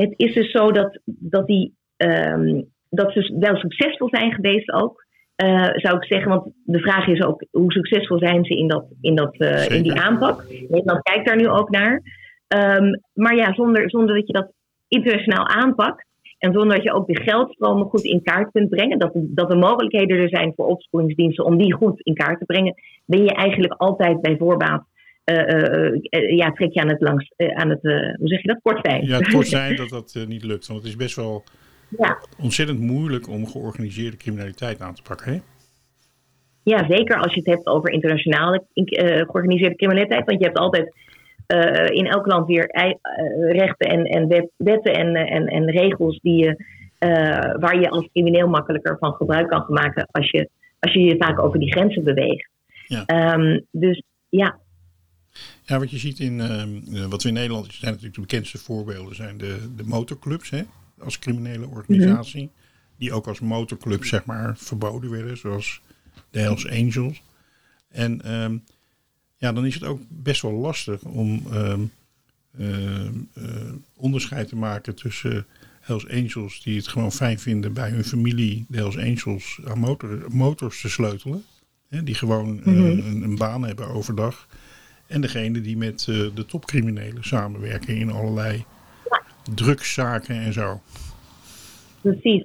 [0.00, 5.08] het is dus zo dat, dat, die, ehm, dat ze wel succesvol zijn geweest ook.
[5.36, 8.84] eh, zou ik zeggen, want de vraag is ook hoe succesvol zijn ze in, dat,
[9.00, 10.44] in, dat, eh, in die aanpak.
[10.68, 12.02] Nederland kijkt daar nu ook naar.
[12.48, 14.52] Ehm, maar ja, zonder, zonder dat je dat
[14.88, 16.04] internationaal aanpakt
[16.38, 19.56] en zonder dat je ook de geldstromen goed in kaart kunt brengen, dat, dat de
[19.56, 23.72] mogelijkheden er zijn voor opsporingsdiensten om die goed in kaart te brengen, ben je eigenlijk
[23.72, 24.84] altijd bij voorbaat,
[26.36, 29.06] ja, trek je aan het langs, eh, aan het, eh, hoe zeg je dat, kortfijn.
[29.06, 30.66] Ja, het kort zijn dat dat eh, niet lukt.
[30.66, 31.44] Want het is best wel
[31.98, 32.18] Ja.
[32.42, 35.32] ontzettend moeilijk om georganiseerde criminaliteit aan te pakken.
[35.32, 35.38] Hè?
[36.62, 40.24] Ja, zeker als je het hebt over internationale eh, georganiseerde criminaliteit.
[40.26, 40.94] Want je hebt altijd
[41.46, 42.90] eh, in elk land weer eh,
[43.52, 46.64] rechten en, en wet- wetten en, eh, en, en regels die je,
[46.98, 51.16] eh, waar je als crimineel makkelijker van gebruik kan maken als je als je, je
[51.18, 52.48] vaak over die grenzen beweegt.
[52.86, 53.04] Ja.
[53.06, 54.58] Ehm, dus ja,
[55.62, 58.58] Ja, wat je ziet in, ehm, eh, wat we in Nederland, zijn natuurlijk de bekendste
[58.58, 60.62] voorbeelden, zijn de, de motorclubs, hè,
[60.98, 62.50] als criminele organisatie.
[62.96, 65.80] Die ook als motorclub, zeg maar, verboden werden, zoals
[66.30, 67.22] de Hells Angels.
[67.88, 68.56] En ehm,
[69.36, 71.80] ja, dan is het ook best wel lastig om ehm,
[72.50, 73.08] eh,
[73.96, 75.46] onderscheid te maken tussen
[75.80, 80.24] Hells Angels, die het gewoon fijn vinden bij hun familie, de Hells Angels, aan motor,
[80.28, 81.44] motors te sleutelen.
[81.88, 84.48] Hè, die gewoon eh, een, een baan hebben overdag.
[85.10, 88.64] En degene die met eh, de topcriminelen samenwerken in allerlei
[89.54, 90.80] drugszaken en zo.
[92.00, 92.44] Precies.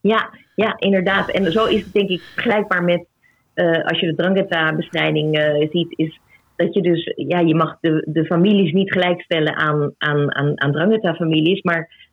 [0.00, 1.30] Ja, ja, inderdaad.
[1.30, 3.06] En zo is het denk ik vergelijkbaar met
[3.54, 6.20] eh, als je de Drangheta-bestrijding eh, ziet, is
[6.56, 10.72] dat je dus, ja, je mag de, de families niet gelijkstellen aan, aan, aan, aan
[10.72, 12.10] Drangheta-families, maar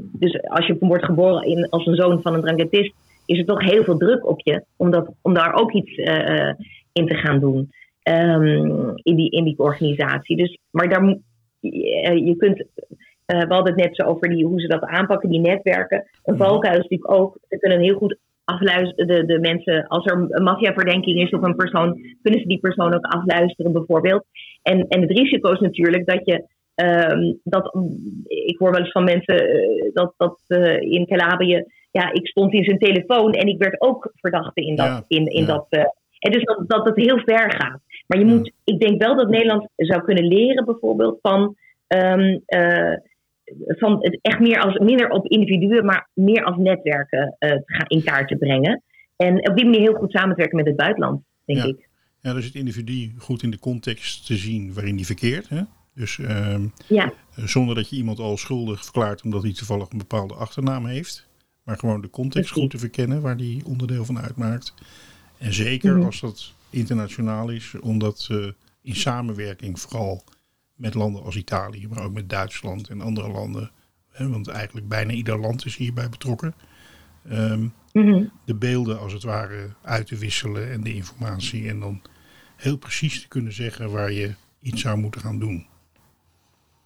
[0.00, 2.92] dus als je wordt geboren in, als een zoon van een Dranghetist,
[3.26, 5.96] is er toch heel veel druk op je om, dat, om daar ook iets
[6.92, 7.70] in te gaan doen.
[8.14, 10.36] Ehm, in, die, in die organisatie.
[10.36, 11.22] Dus, maar daar, moet-
[11.60, 12.64] je, je kunt
[13.26, 16.04] eh, we hadden het net zo over die, hoe ze dat aanpakken, die netwerken.
[16.24, 20.26] Een valkuil is natuurlijk ook, ze kunnen heel goed afluisteren, de, de mensen, als er
[20.28, 24.24] een maffiaverdenking is op een persoon, kunnen ze die persoon ook afluisteren bijvoorbeeld.
[24.62, 26.44] En, en het risico is natuurlijk dat je,
[26.74, 27.74] ehm, dat,
[28.26, 32.52] ik hoor wel eens van mensen eh, dat, dat eh, in Calabrië, ja, ik stond
[32.52, 35.46] in zijn telefoon en ik werd ook verdachte in dat, Ja, in, in ja.
[35.46, 35.84] dat eh,
[36.18, 37.80] en dus dat, dat het heel ver gaat.
[38.10, 42.96] Maar je moet, ik denk wel dat Nederland zou kunnen leren bijvoorbeeld van, ehm, eh,
[43.66, 48.02] van het echt meer als, minder op individuen, maar meer als netwerken eh, gaan in
[48.02, 48.82] kaart te brengen.
[49.16, 51.64] En op die manier heel goed samen te werken met het buitenland, denk Ja.
[51.64, 51.88] ik.
[52.20, 55.48] Ja, dus het individu goed in de context te zien waarin die verkeert.
[55.48, 55.60] Hè?
[55.94, 60.34] Dus ehm, Ja, zonder dat je iemand al schuldig verklaart omdat hij toevallig een bepaalde
[60.34, 61.28] achternaam heeft.
[61.64, 62.62] Maar gewoon de context Precies.
[62.62, 64.74] goed te verkennen waar die onderdeel van uitmaakt.
[65.38, 66.04] En zeker Mhm.
[66.06, 68.46] als dat internationaal is, omdat eh,
[68.82, 70.24] in samenwerking vooral
[70.74, 73.70] met landen als Italië, maar ook met Duitsland en andere landen.
[74.10, 76.54] Hè, want eigenlijk bijna ieder land is hierbij betrokken.
[77.28, 78.24] ehm, Mhm.
[78.44, 81.68] de beelden als het ware uit te wisselen en de informatie.
[81.68, 82.02] En dan
[82.56, 85.66] heel precies te kunnen zeggen waar je iets zou moeten gaan doen.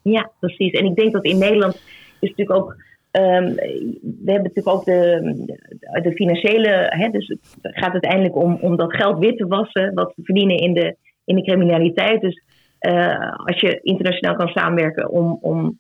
[0.03, 0.73] ja, precies.
[0.73, 1.75] En ik denk dat in Nederland
[2.20, 2.77] is natuurlijk ook.
[3.14, 3.55] Ehm,
[4.24, 5.20] we hebben natuurlijk ook de,
[6.03, 6.87] de financiële.
[6.88, 10.57] Hè, dus het gaat uiteindelijk om, om dat geld wit te wassen, wat we verdienen
[10.57, 12.20] in de, in de criminaliteit.
[12.20, 12.42] Dus
[12.85, 15.79] eh, als je internationaal kan samenwerken om, om,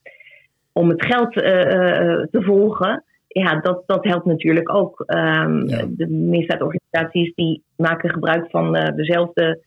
[0.72, 3.04] om het geld eh, eh, te volgen.
[3.28, 5.02] Ja, dat, dat helpt natuurlijk ook.
[5.06, 5.84] Ehm, Ja.
[5.88, 9.62] De misdaadorganisaties die maken gebruik van dezelfde,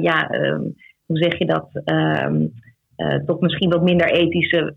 [0.00, 0.60] ja, ehm,
[1.06, 1.68] hoe zeg je dat?
[3.26, 4.74] Tot misschien wat minder ethische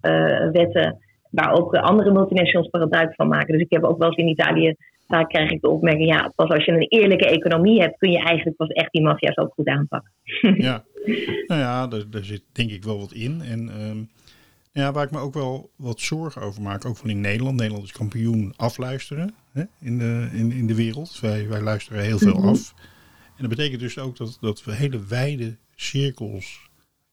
[0.51, 0.97] wetten,
[1.31, 3.53] waar ook andere multinationals gebruik van maken.
[3.53, 4.75] Dus ik heb ook wel eens in Italië
[5.11, 8.19] vaak krijg ik de opmerking, ja, pas als je een eerlijke economie hebt, kun je
[8.19, 10.11] eigenlijk pas echt die maffia's ook goed aanpakken.
[10.67, 10.83] ja,
[11.47, 13.41] nou ja, daar, daar, zit denk ik wel wat in.
[13.41, 14.09] En um,
[14.71, 17.57] ja, waar ik me ook wel wat zorgen over maak, ook van in Nederland.
[17.57, 21.19] Nederland is kampioen afluisteren hè, in, de, in, in de wereld.
[21.19, 22.47] Wij, wij luisteren heel veel mhm.
[22.47, 22.73] af.
[23.25, 26.69] En dat betekent dus ook dat, dat we hele wijde cirkels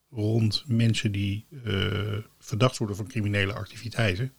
[0.09, 4.33] rond mensen die uh, verdacht worden van criminele activiteiten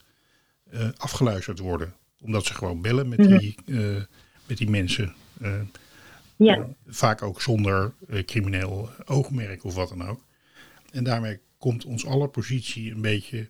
[0.73, 3.39] uh, afgeluisterd worden omdat ze gewoon bellen met, mhm.
[3.39, 4.03] die, uh,
[4.47, 5.15] met die mensen.
[6.37, 6.69] Ja.
[6.87, 10.25] vaak ook zonder uh, crimineel oogmerk of wat dan ook.
[10.91, 13.49] En daarmee komt ons aller positie een beetje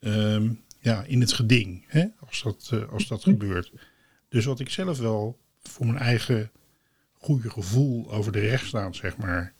[0.00, 3.30] um, ja, in het geding, hè, als dat, als dat mhm.
[3.30, 3.72] gebeurt.
[4.28, 6.50] Dus wat ik zelf wel voor mijn eigen
[7.12, 9.54] goede gevoel over de rechtsstaat, zeg maar,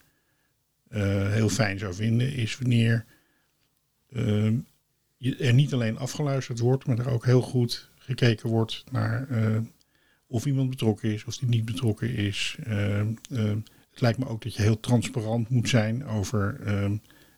[1.02, 3.04] heel fijn zou vinden, is wanneer
[4.12, 4.56] ehm,
[5.16, 9.58] je er niet alleen afgeluisterd wordt, maar er ook heel goed gekeken wordt naar uh,
[10.26, 12.56] of iemand betrokken is, of die niet betrokken is.
[12.68, 13.00] Uh,
[13.90, 16.60] het lijkt me ook dat je heel transparant moet zijn over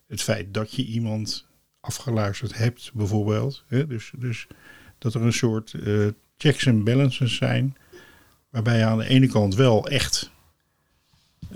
[0.07, 1.47] het feit dat je iemand
[1.81, 3.65] afgeluisterd hebt, bijvoorbeeld.
[3.69, 3.87] Hè?
[3.87, 4.47] Dus, dus
[4.99, 7.77] dat er een soort uh, checks en balances zijn,
[8.51, 10.31] waarbij je aan de ene kant wel echt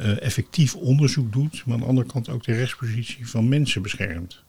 [0.01, 4.45] effectief onderzoek doet, maar aan de andere kant ook de rechtspositie van mensen beschermt.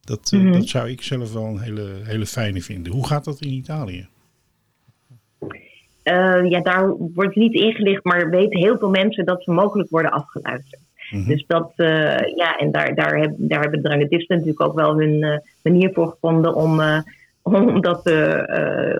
[0.00, 2.92] Dat, mm dat zou ik zelf wel een hele, hele fijne vinden.
[2.92, 4.06] Hoe gaat dat in Italië?
[6.04, 10.10] Uh, ja, daar wordt niet ingelicht, maar weten heel veel mensen dat ze mogelijk worden
[10.10, 10.80] afgeluisterd.
[11.10, 11.28] Mhm.
[11.28, 14.98] Dus dat, uh, ja, en daar, daar, heb, daar hebben de dranghetisten natuurlijk ook wel
[14.98, 16.80] hun uh, manier voor gevonden om,
[17.42, 18.00] om dat,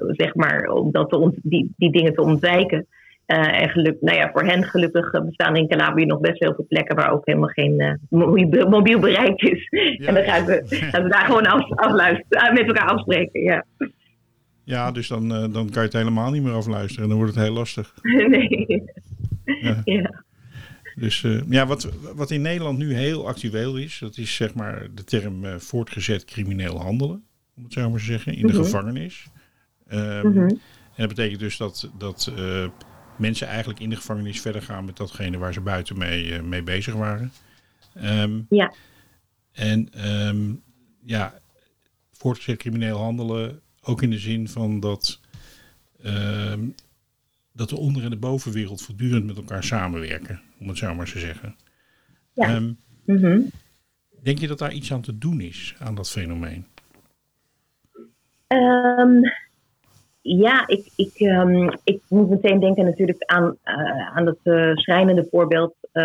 [0.07, 2.87] zeg maar, om dat te die, die dingen te ontwijken.
[3.26, 6.66] Uh, en geluk, nou ja, voor hen gelukkig bestaan in Calabria nog best heel veel
[6.68, 9.68] plekken waar ook helemaal geen uh, mobiel bereik is.
[10.06, 13.40] en dan gaan we, gaan we daar gewoon af, afluisteren, met elkaar afspreken.
[13.40, 13.64] Ja,
[14.64, 17.02] ja dus dan, uh, dan kan je het helemaal niet meer afluisteren.
[17.02, 17.94] En dan wordt het heel lastig.
[18.28, 18.82] nee.
[19.44, 19.80] Ja.
[19.84, 20.22] ja.
[20.94, 25.04] Dus ja, wat, wat in Nederland nu heel actueel is, dat is zeg maar de
[25.04, 27.22] term voortgezet crimineel handelen.
[27.56, 28.62] Om het zo maar te zeggen, in de mhm.
[28.62, 29.26] gevangenis.
[29.92, 30.48] Um, mm
[30.96, 32.32] En dat betekent dus dat, dat
[33.16, 36.62] mensen eigenlijk in de gevangenis verder gaan met datgene waar ze buiten mee, uh, mee
[36.62, 37.33] bezig waren.
[38.03, 38.74] Um, ja.
[39.53, 40.62] En um,
[41.03, 41.35] ja,
[42.12, 45.20] voortgezet crimineel handelen, ook in de zin van dat,
[46.05, 46.74] um,
[47.53, 51.18] dat de onder- en de bovenwereld voortdurend met elkaar samenwerken, om het zo maar te
[51.18, 51.57] zeggen.
[52.33, 52.59] Ja.
[52.59, 53.50] Mm -hmm.
[54.22, 56.66] Denk je dat daar iets aan te doen is, aan dat fenomeen?
[60.26, 65.26] Ja, ik, ik, um, ik moet meteen denken natuurlijk aan, uh, aan dat uh, schrijnende
[65.30, 66.04] voorbeeld uh,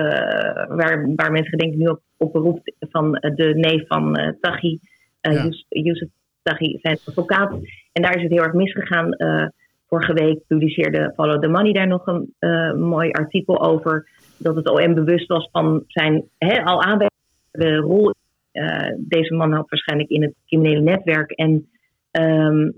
[0.68, 4.80] waar, waar mensen denk ik nu op, op beroept van de neef van uh, Taghi,
[5.22, 5.50] ja.
[5.70, 6.10] Youssef
[6.42, 7.54] Taghi, zijn advocaat.
[7.92, 9.16] En daar is het heel erg misgegaan.
[9.88, 12.34] vorige week publiceerde Follow the Money daar nog een
[12.80, 14.08] mooi artikel over.
[14.38, 18.14] Dat het OM bewust was van zijn he, al aanwezige rol.
[18.98, 21.32] deze man had waarschijnlijk in het criminele netwerk.
[21.32, 21.70] En
[22.12, 22.74] um,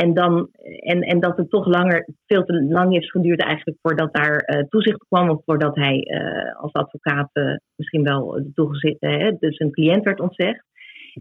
[0.00, 0.48] en, dan,
[0.80, 4.62] en, en dat het toch langer, veel te lang heeft geduurd eigenlijk voordat daar uh,
[4.68, 5.30] toezicht kwam.
[5.30, 10.64] Of voordat hij uh, als advocaat uh, misschien wel toegezitten, dus een cliënt werd ontzegd.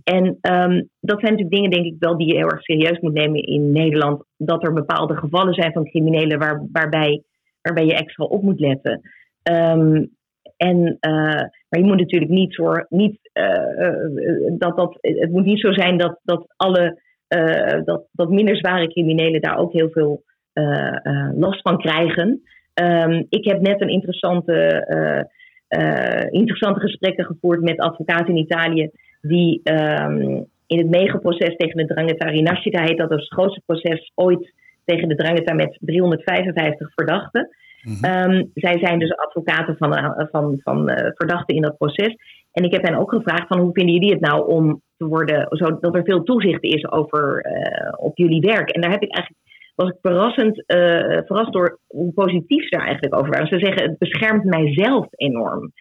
[0.04, 3.14] En um, dat zijn natuurlijk dingen, denk ik wel, die je heel erg serieus moet
[3.14, 4.24] nemen in Nederland.
[4.38, 7.24] Dat er bepaalde gevallen zijn van criminelen waar, waarbij,
[7.62, 9.02] waarbij je extra op moet letten.
[9.52, 10.18] Um,
[10.58, 10.98] en,
[11.70, 13.20] maar je moet natuurlijk niet, voor, niet
[14.58, 18.88] dat dat, het moet niet zo zijn dat, dat alle uh, dat, dat minder zware
[18.88, 22.42] criminelen daar ook heel veel uh, uh, last van krijgen.
[22.74, 24.86] Um, ik heb net een interessante,
[26.32, 28.90] interessante gesprekken gevoerd met advocaten in Italië
[29.22, 34.54] die um, in het megaproces tegen de Drangheta Rinascita heet dat het grootste proces ooit
[34.86, 37.50] tegen de Drangheta met 355 verdachten.
[37.82, 38.32] Mm -hmm.
[38.32, 42.16] um, zij zijn dus advocaten van, van, van verdachten in dat proces.
[42.52, 45.46] En ik heb hen ook gevraagd van hoe vinden jullie het nou om te worden,
[45.50, 48.70] zodat er veel toezicht is over uh, op jullie werk.
[48.70, 52.86] En daar heb ik eigenlijk was ik verrassend, uh, verrast door hoe positief ze daar
[52.86, 53.48] eigenlijk over waren.
[53.48, 55.72] Ze zeggen het beschermt mijzelf enorm.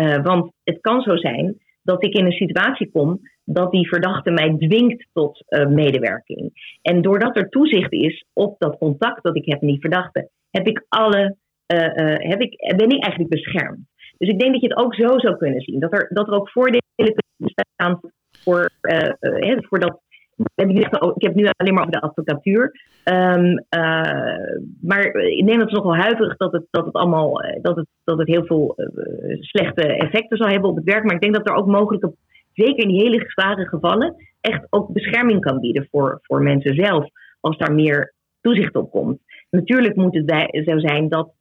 [0.00, 4.30] Uh, want het kan zo zijn dat ik in een situatie kom dat die verdachte
[4.30, 6.50] mij dwingt tot medewerking.
[6.82, 10.66] En doordat er toezicht is op dat contact dat ik heb met die verdachte, heb
[10.66, 11.36] ik alle,
[12.16, 13.80] heb ik, ben ik eigenlijk beschermd.
[14.18, 15.80] Dus ik denk dat je het ook zo zou kunnen zien.
[15.80, 18.00] Dat er, dat er ook voordelen kunnen bestaan
[18.44, 20.00] voor, uh, voor dat.
[20.54, 22.80] Ik heb nu alleen maar over de advocatuur.
[23.04, 27.86] Um, uh, maar ik denk het nogal huiverig dat het, dat het allemaal dat het,
[28.04, 28.74] dat het heel veel
[29.40, 31.04] slechte effecten zal hebben op het werk.
[31.04, 32.14] Maar ik denk dat er ook mogelijke
[32.52, 37.08] zeker in die hele zware gevallen, echt ook bescherming kan bieden voor, voor mensen zelf.
[37.40, 39.20] Als daar meer toezicht op komt.
[39.50, 41.32] Natuurlijk moet het zo zijn dat,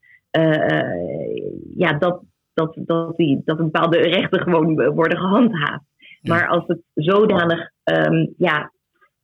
[1.76, 2.22] ja, dat,
[2.58, 5.84] dat, dat, die, dat bepaalde rechten gewoon worden gehandhaafd.
[6.22, 8.72] Maar als het zodanig, um, ja,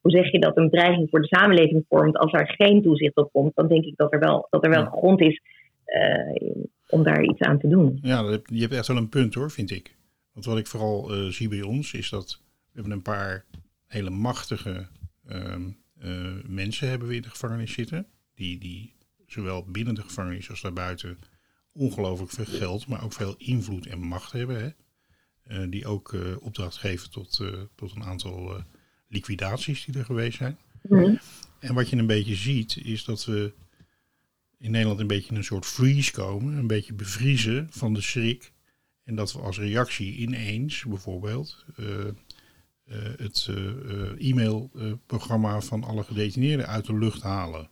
[0.02, 3.32] hoe zeg je dat, een dreiging voor de samenleving vormt, als er geen toezicht op
[3.32, 5.42] komt, dan denk ik dat er wel, dat er wel grond is
[5.86, 8.00] uh, om daar iets aan te doen.
[8.02, 9.96] Ja, je hebt echt wel een punt hoor, vind ik.
[10.34, 13.46] Want wat ik vooral uh, zie bij ons is dat we hebben een paar
[13.88, 14.88] hele machtige
[15.32, 15.56] uh,
[16.48, 18.06] mensen hebben we in de gevangenis zitten.
[18.36, 18.94] Die, die
[19.26, 21.18] zowel binnen de gevangenis als daarbuiten
[21.74, 24.64] ongelooflijk veel geld, maar ook veel invloed en macht hebben.
[24.64, 24.70] Hè?
[25.48, 28.64] Uh, die ook uh, opdracht geven tot, uh, tot een aantal
[29.08, 30.58] liquidaties die er geweest zijn.
[30.82, 31.20] Mm.
[31.60, 33.54] En wat je een beetje ziet, is dat we
[34.58, 38.52] in Nederland een beetje in een soort freeze komen, een beetje bevriezen van de schrik.
[39.04, 41.66] En dat we als reactie ineens bijvoorbeeld
[43.18, 43.50] het
[44.18, 47.70] e-mailprogramma van alle gedetineerden uit de lucht halen.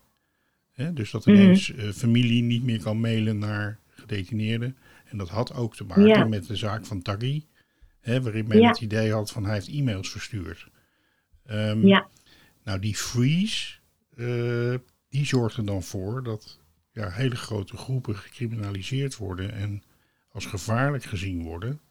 [0.72, 0.94] Hè?
[0.94, 1.92] Dus dat ineens mm.
[1.92, 3.80] familie niet meer kan mailen naar
[4.12, 4.78] gedetineerden.
[5.06, 6.26] En dat had ook te maken ja.
[6.26, 7.48] met de zaak van Taggi.
[8.00, 8.68] Hè, waarin men ja.
[8.68, 10.70] het idee had van hij heeft e-mails verstuurd.
[11.50, 12.10] Um, ja.
[12.64, 13.74] Nou, die freeze,
[14.16, 14.76] uh,
[15.10, 16.60] die zorgt er dan voor dat
[16.92, 19.84] ja, hele grote groepen gecriminaliseerd worden en
[20.30, 21.82] als gevaarlijk gezien worden.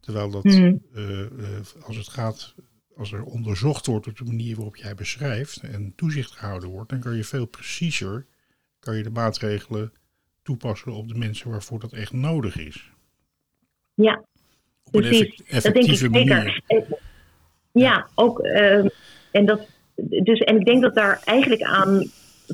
[0.00, 0.82] Terwijl dat, mm.
[0.94, 1.28] uh, uh,
[1.82, 2.54] als het gaat,
[2.96, 7.00] als er onderzocht wordt op de manier waarop jij beschrijft en toezicht gehouden wordt, dan
[7.00, 8.26] kan je veel preciezer,
[8.78, 9.92] kan je de maatregelen
[10.44, 12.92] toepassen op de mensen waarvoor dat echt nodig is.
[13.94, 14.24] Ja,
[14.90, 16.62] effect, effectieve dat denk ik manier.
[16.66, 16.98] Zeker.
[17.72, 18.44] Ja, ook.
[18.44, 18.86] Uh,
[19.30, 22.02] en, dat, dus, en ik denk dat daar eigenlijk aan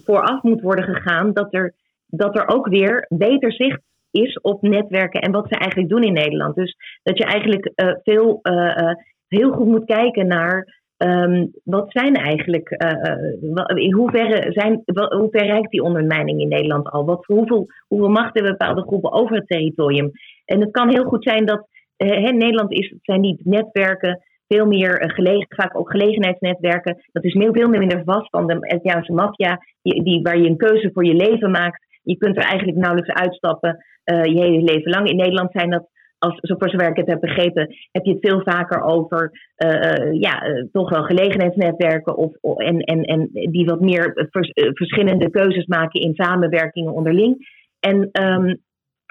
[0.05, 1.75] vooraf moet worden gegaan dat er,
[2.07, 6.13] dat er ook weer beter zicht is op netwerken en wat ze eigenlijk doen in
[6.13, 6.55] Nederland.
[6.55, 8.93] Dus dat je eigenlijk uh, veel, uh,
[9.29, 15.47] heel goed moet kijken naar Um, wat zijn eigenlijk, uh, in hoeverre, zijn, hoe ver
[15.47, 17.05] reikt die ondermijning in Nederland al?
[17.05, 20.11] Wat, hoeveel, hoeveel macht hebben bepaalde groepen over het territorium?
[20.45, 25.13] En het kan heel goed zijn dat uh, Nederland is, zijn die netwerken veel meer
[25.15, 26.97] gelegen, vaak ook gelegenheidsnetwerken.
[27.13, 30.57] Dat is veel, veel minder vast van de Italiaanse maffia, die, die, waar je een
[30.57, 31.85] keuze voor je leven maakt.
[32.03, 35.09] Je kunt er eigenlijk nauwelijks uitstappen je hele leven lang.
[35.09, 35.89] In Nederland zijn dat
[36.21, 40.47] als, voor zover ik het heb begrepen, heb je het veel vaker over uh, ja,
[40.47, 45.67] uh, toch wel gelegenheidsnetwerken of, en, en, en die wat meer vers, uh, verschillende keuzes
[45.67, 47.49] maken in samenwerkingen onderling.
[47.81, 48.61] En, um,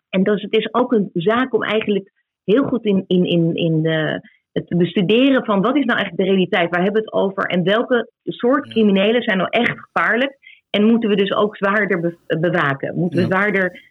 [0.10, 2.12] en dus het is ook een zaak om eigenlijk
[2.44, 6.36] heel goed in, in, in, in de, het bestuderen van wat is nou eigenlijk de
[6.36, 7.44] realiteit, waar hebben we het over?
[7.44, 10.38] En welke soort criminelen zijn nou echt gevaarlijk?
[10.70, 13.82] En moeten we dus ook zwaarder be bewaken, moeten we zwaarder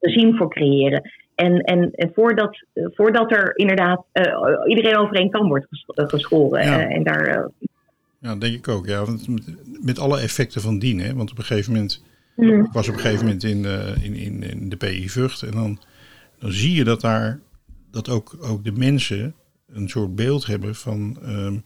[0.00, 1.02] regime voor creëren.
[1.34, 4.24] En, en, en voordat, voordat er inderdaad uh,
[4.66, 6.64] iedereen overeen kan wordt geschoren.
[6.64, 6.88] Ja.
[6.88, 7.48] En daar,
[8.24, 8.86] ja, denk ik ook.
[8.86, 9.44] Ja, want met,
[9.84, 11.00] met alle effecten van dien.
[11.00, 11.14] Hè?
[11.14, 12.04] Want op een gegeven moment.
[12.36, 12.64] Mm.
[12.64, 13.64] Ik was op een gegeven moment in,
[14.02, 15.42] in, in, in de PI Vught.
[15.42, 15.78] En dan,
[16.38, 17.40] dan zie je dat daar.
[17.90, 19.34] Dat ook, ook de mensen
[19.72, 21.18] een soort beeld hebben van.
[21.22, 21.56] Ehm,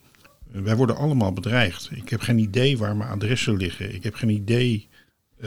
[0.65, 1.91] wij worden allemaal bedreigd.
[1.95, 3.95] Ik heb geen idee waar mijn adressen liggen.
[3.95, 4.89] Ik heb geen idee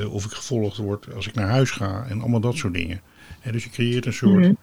[0.09, 2.05] of ik gevolgd word als ik naar huis ga.
[2.09, 3.01] En allemaal dat soort dingen.
[3.51, 4.35] Dus je creëert een soort.
[4.35, 4.57] Mm-hmm.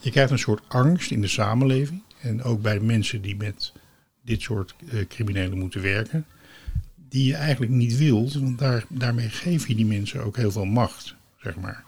[0.00, 2.02] Je krijgt een soort angst in de samenleving.
[2.20, 3.72] En ook bij mensen die met
[4.24, 6.24] dit soort uh, criminelen moeten werken.
[7.08, 10.64] Die je eigenlijk niet wilt, want daar, daarmee geef je die mensen ook heel veel
[10.64, 11.84] macht, zeg maar.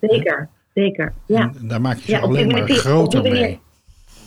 [0.00, 1.12] Zeker, zeker.
[1.26, 1.52] Ja.
[1.60, 3.60] En, daar maak je ze ja, alleen maar groter mee.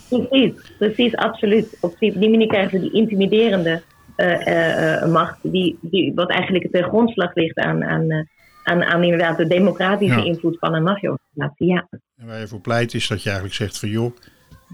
[0.10, 1.78] Precies, precies, absoluut.
[1.82, 3.82] Op die, die manier krijgen ze die intimiderende
[4.18, 8.28] uh, uh, macht, die, die, wat eigenlijk ten grondslag ligt aan, aan
[8.64, 10.24] aan, aan inderdaad de democratische ja.
[10.24, 11.68] invloed van een maffia-organisatie.
[11.68, 11.88] Ja.
[12.18, 14.16] En waar je voor pleit is dat je eigenlijk zegt van joh,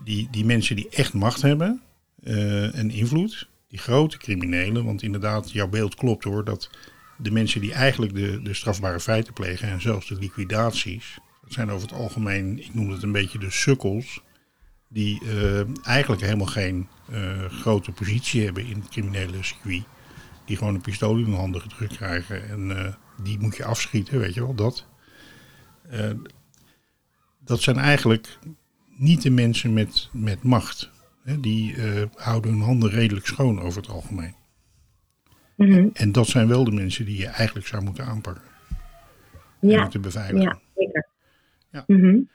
[0.03, 1.81] die, die mensen die echt macht hebben
[2.23, 6.69] uh, en invloed, die grote criminelen, want inderdaad, jouw beeld klopt hoor, dat
[7.17, 11.71] de mensen die eigenlijk de, de strafbare feiten plegen en zelfs de liquidaties, dat zijn
[11.71, 14.21] over het algemeen, ik noem het een beetje de sukkels,
[14.89, 19.83] die uh, eigenlijk helemaal geen uh, grote positie hebben in het criminele circuit.
[20.45, 24.33] Die gewoon een pistool in hun handen gedrukt krijgen en die moet je afschieten, weet
[24.33, 24.85] je wel, dat.
[25.93, 26.11] Uh,
[27.39, 28.37] dat zijn eigenlijk
[28.97, 30.89] niet de mensen met, met macht.
[31.23, 34.35] Hè, die uh, houden hun handen redelijk schoon over het algemeen.
[35.55, 35.89] Mm -hmm.
[35.93, 38.43] En dat zijn wel de mensen die je eigenlijk zou moeten aanpakken.
[39.59, 40.41] Ja, en moeten beveiligen.
[40.41, 41.07] ja zeker.
[41.71, 42.29] Ja, mm -hmm.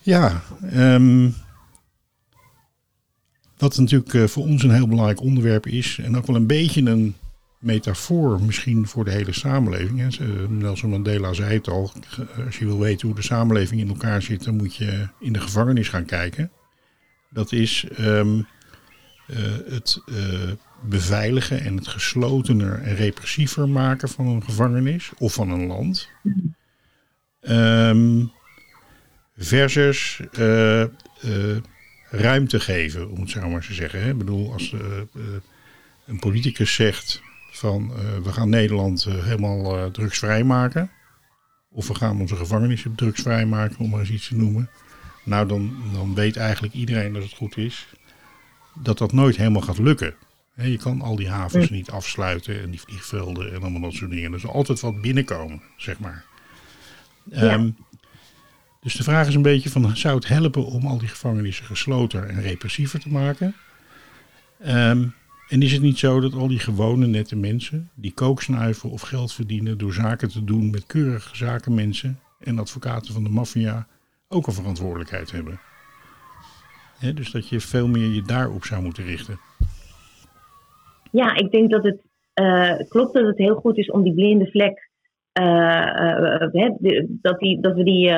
[0.00, 0.42] ja
[0.74, 1.34] um,
[3.56, 5.98] wat natuurlijk uh, voor ons een heel belangrijk onderwerp is.
[5.98, 7.14] En ook wel een beetje een
[7.60, 10.18] metafoor misschien voor de hele samenleving.
[10.48, 11.92] Nelson Mandela zei het al,
[12.46, 15.40] als je wil weten hoe de samenleving in elkaar zit, dan moet je in de
[15.40, 16.50] gevangenis gaan kijken.
[17.28, 18.42] Dat is ehm,
[19.68, 20.02] het
[20.82, 26.08] beveiligen en het geslotener en repressiever maken van een gevangenis of van een land.
[27.40, 28.24] Ehm,
[29.36, 30.20] versus
[32.10, 34.08] ruimte geven, om het zo maar te zeggen.
[34.08, 34.74] Ik bedoel, als
[36.06, 37.22] een politicus zegt
[37.60, 37.92] van
[38.22, 40.90] we gaan Nederland helemaal drugsvrij maken
[41.70, 44.70] of we gaan onze gevangenissen drugsvrij maken, om maar eens iets te noemen.
[45.24, 47.88] Nou, dan, dan weet eigenlijk iedereen dat het goed is.
[48.74, 50.14] Dat dat nooit helemaal gaat lukken.
[50.54, 54.32] je kan al die havens niet afsluiten en die vliegvelden en allemaal dat soort dingen.
[54.32, 56.24] Er zal altijd wat binnenkomen, zeg maar.
[57.30, 57.70] Ehm,
[58.80, 62.28] dus de vraag is een beetje van, zou het helpen om al die gevangenissen gesloten
[62.28, 63.54] en repressiever te maken?
[64.66, 65.14] Um,
[65.50, 69.32] en is het niet zo dat al die gewone nette mensen, die kooksnuiven of geld
[69.32, 73.86] verdienen door zaken te doen met keurige zakenmensen en advocaten van de maffia,
[74.28, 75.60] ook een verantwoordelijkheid hebben?
[77.14, 79.38] dus dat je veel meer je daarop zou moeten richten.
[81.10, 82.00] Ja, ik denk dat het
[82.34, 84.90] uh, klopt dat het heel goed is om die blinde vlek,
[85.32, 86.52] dat,
[87.74, 88.10] we die,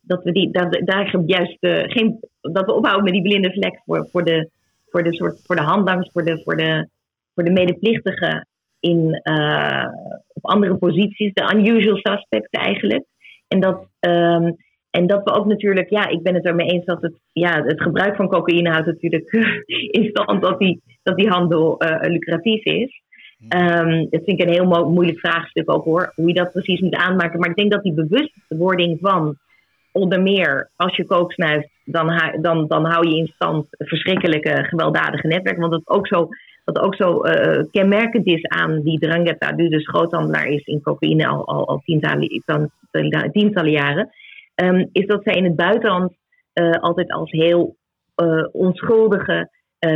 [0.00, 4.08] dat we die, daar, daar juist geen, dat we ophouden met die blinde vlek voor,
[4.10, 4.50] voor de
[4.92, 6.88] voor de, soort, voor de handlangers, voor de, voor de,
[7.34, 8.46] voor de medeplichtigen
[8.80, 9.86] in, uh,
[10.28, 13.04] op andere posities, de unusual suspects eigenlijk.
[13.48, 14.56] En dat, um,
[14.90, 17.82] en dat we ook natuurlijk, ja, ik ben het ermee eens dat het, ja, het
[17.82, 19.32] gebruik van cocaïne houdt natuurlijk
[19.96, 23.02] in stand dat die, dat die handel uh, lucratief is.
[23.48, 26.80] Um, dat vind ik een heel mo moeilijk vraagstuk ook hoor, hoe je dat precies
[26.80, 27.38] moet aanmaken.
[27.40, 29.36] Maar ik denk dat die bewustwording van
[29.92, 35.26] onder meer als je kook snuift, dan, dan, dan hou je in stand verschrikkelijke gewelddadige
[35.26, 35.60] netwerken.
[35.60, 36.28] Want dat ook zo,
[36.64, 41.26] wat ook zo uh, kenmerkend is aan die Drangheta, die dus groothandelaar is in cocaïne
[41.26, 42.42] al, al, al tientallen,
[43.32, 44.10] tientallen jaren,
[44.54, 46.12] um, is dat zij in het buitenland
[46.54, 47.76] uh, altijd als heel
[48.52, 49.50] onschuldige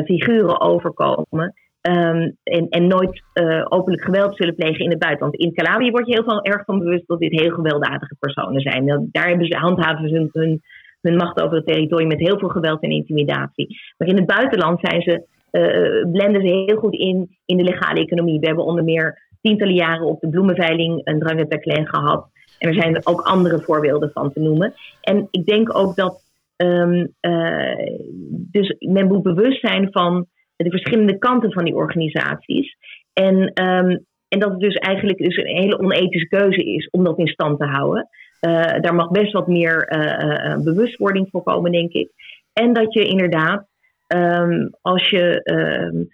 [0.05, 1.55] figuren overkomen.
[1.89, 5.37] Um, en, en nooit uh, openlijk geweld zullen plegen in het buitenland.
[5.37, 9.09] In Calabrië word je heel veel, erg van bewust dat dit heel gewelddadige personen zijn.
[9.13, 10.61] Daar hebben ze, handhaven hun,
[11.01, 13.79] hun, macht over het territorium met heel veel geweld en intimidatie.
[13.99, 18.01] Maar in het buitenland zijn ze, uh, blenden ze heel goed in in de legale
[18.01, 18.41] economie.
[18.41, 22.27] We hebben onder meer tientallen jaren op de bloemenveiling een Drangheta gehad.
[22.59, 24.75] En er zijn ook andere voorbeelden van te noemen.
[25.01, 26.25] En ik denk ook dat
[26.57, 27.07] uh,
[28.53, 30.27] dus men moet bewust zijn van
[30.57, 32.77] de verschillende kanten van die organisaties.
[33.13, 37.19] En, um, en dat het dus eigenlijk dus een hele onethische keuze is om dat
[37.19, 38.09] in stand te houden.
[38.41, 42.11] Uh, daar mag best wat meer uh, bewustwording voor komen, denk ik.
[42.53, 43.67] En dat je inderdaad,
[44.15, 45.41] um, als je.
[45.45, 46.09] Um,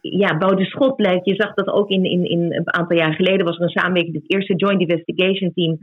[0.00, 3.56] ja, Schot lijkt, je zag dat ook in, in, in een aantal jaar geleden was
[3.56, 5.78] er een samenwerking, het eerste Joint Investigation Team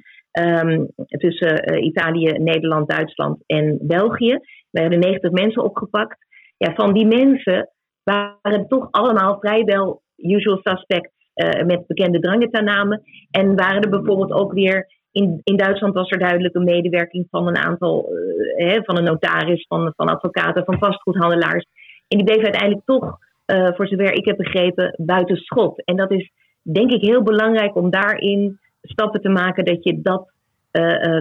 [1.07, 4.39] tussen Italië, Nederland, Duitsland en België.
[4.69, 6.26] We hebben 90 mensen opgepakt
[6.57, 7.69] ja, van die mensen
[8.03, 13.01] waren toch allemaal vrijwel usual suspects uh, met bekende Drangheta-namen.
[13.31, 14.95] En waren er bijvoorbeeld ook weer.
[15.11, 18.09] In, in Duitsland was er duidelijk een medewerking van een aantal.
[18.11, 21.65] Uh, hè, van een notaris, van, van advocaten, van vastgoedhandelaars.
[22.07, 25.83] En die bleef uiteindelijk toch, uh, voor zover ik heb begrepen, buiten schot.
[25.83, 26.31] En dat is
[26.61, 30.31] denk ik heel belangrijk om daarin stappen te maken dat je dat.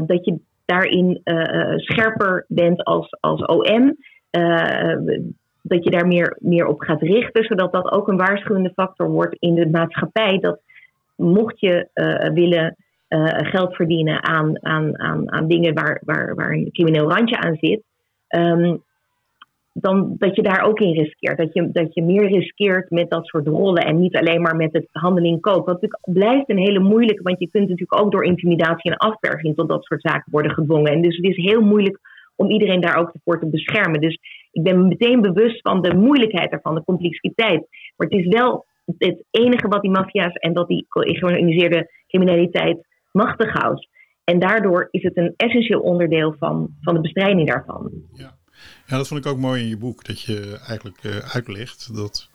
[0.06, 1.20] dat je daarin
[1.76, 3.96] scherper bent als, als OM.
[4.36, 4.96] Eh,
[5.62, 9.36] dat je daar meer, meer op gaat richten, zodat dat ook een waarschuwende factor wordt
[9.38, 10.38] in de maatschappij.
[10.38, 10.60] Dat
[11.14, 12.76] mocht je uh, willen
[13.08, 17.56] uh, geld verdienen aan, aan, aan, aan dingen waar, waar, waar een crimineel randje aan
[17.60, 17.82] zit,
[18.28, 18.82] um,
[19.72, 21.38] dan dat je daar ook in riskeert.
[21.38, 24.72] Dat je, dat je meer riskeert met dat soort rollen en niet alleen maar met
[24.72, 25.66] het handeling koop.
[25.66, 29.68] Natuurlijk blijft een hele moeilijke, want je kunt natuurlijk ook door intimidatie en afperging tot
[29.68, 30.92] dat soort zaken worden gedwongen.
[30.92, 31.98] En dus het is heel moeilijk
[32.36, 34.00] om iedereen daar ook voor te beschermen.
[34.00, 34.18] Dus
[34.52, 37.66] ik ben me meteen bewust van de moeilijkheid ervan, de complexiteit.
[37.96, 38.66] Maar het is wel
[38.98, 43.88] het enige wat die maffia's en wat die georganiseerde criminaliteit machtig houdt.
[44.24, 47.92] En daardoor is het een essentieel onderdeel van, van de bestrijding daarvan.
[48.12, 48.36] Ja.
[48.86, 50.04] ja, dat vond ik ook mooi in je boek.
[50.04, 52.30] Dat je eigenlijk uh, uitlegt dat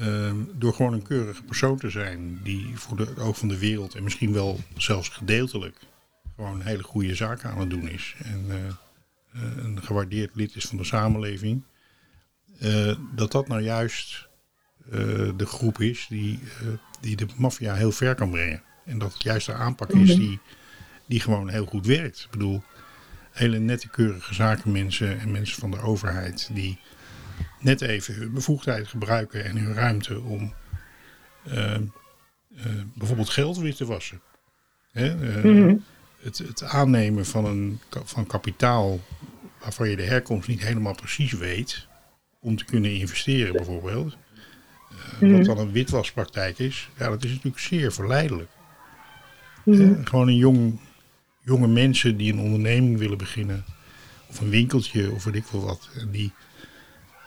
[0.00, 3.94] uh, door gewoon een keurige persoon te zijn, die voor de oog van de wereld
[3.94, 5.78] en misschien wel zelfs gedeeltelijk
[6.36, 8.14] gewoon hele goede zaken aan het doen is.
[8.24, 8.74] En eh,
[9.42, 11.62] een gewaardeerd lid is van de samenleving,
[12.58, 14.28] eh, dat dat nou juist
[14.84, 16.40] eh, de groep is die,
[17.00, 18.62] die de maffia heel ver kan brengen.
[18.84, 20.18] En dat het juist de aanpak is mhm.
[20.18, 20.40] die,
[21.06, 22.22] die gewoon heel goed werkt.
[22.24, 22.62] Ik bedoel,
[23.30, 26.78] hele nette, keurige zakenmensen en mensen van de overheid die
[27.60, 30.54] net even hun bevoegdheid gebruiken en hun ruimte om
[32.94, 34.20] bijvoorbeeld geld weer te wassen.
[34.92, 35.14] Hè?
[35.42, 35.76] Mhm
[36.26, 39.00] het, het aannemen van, een, van kapitaal
[39.66, 41.86] waarvan je de herkomst niet helemaal precies weet,
[42.40, 44.16] om te kunnen investeren bijvoorbeeld.
[45.20, 48.50] Uh, Wat dan een witwaspraktijk is, ja, dat is natuurlijk zeer verleidelijk.
[49.64, 50.80] Uh, gewoon een jong,
[51.40, 53.64] jonge mensen die een onderneming willen beginnen,
[54.26, 56.32] of een winkeltje of weet ik veel wat, en die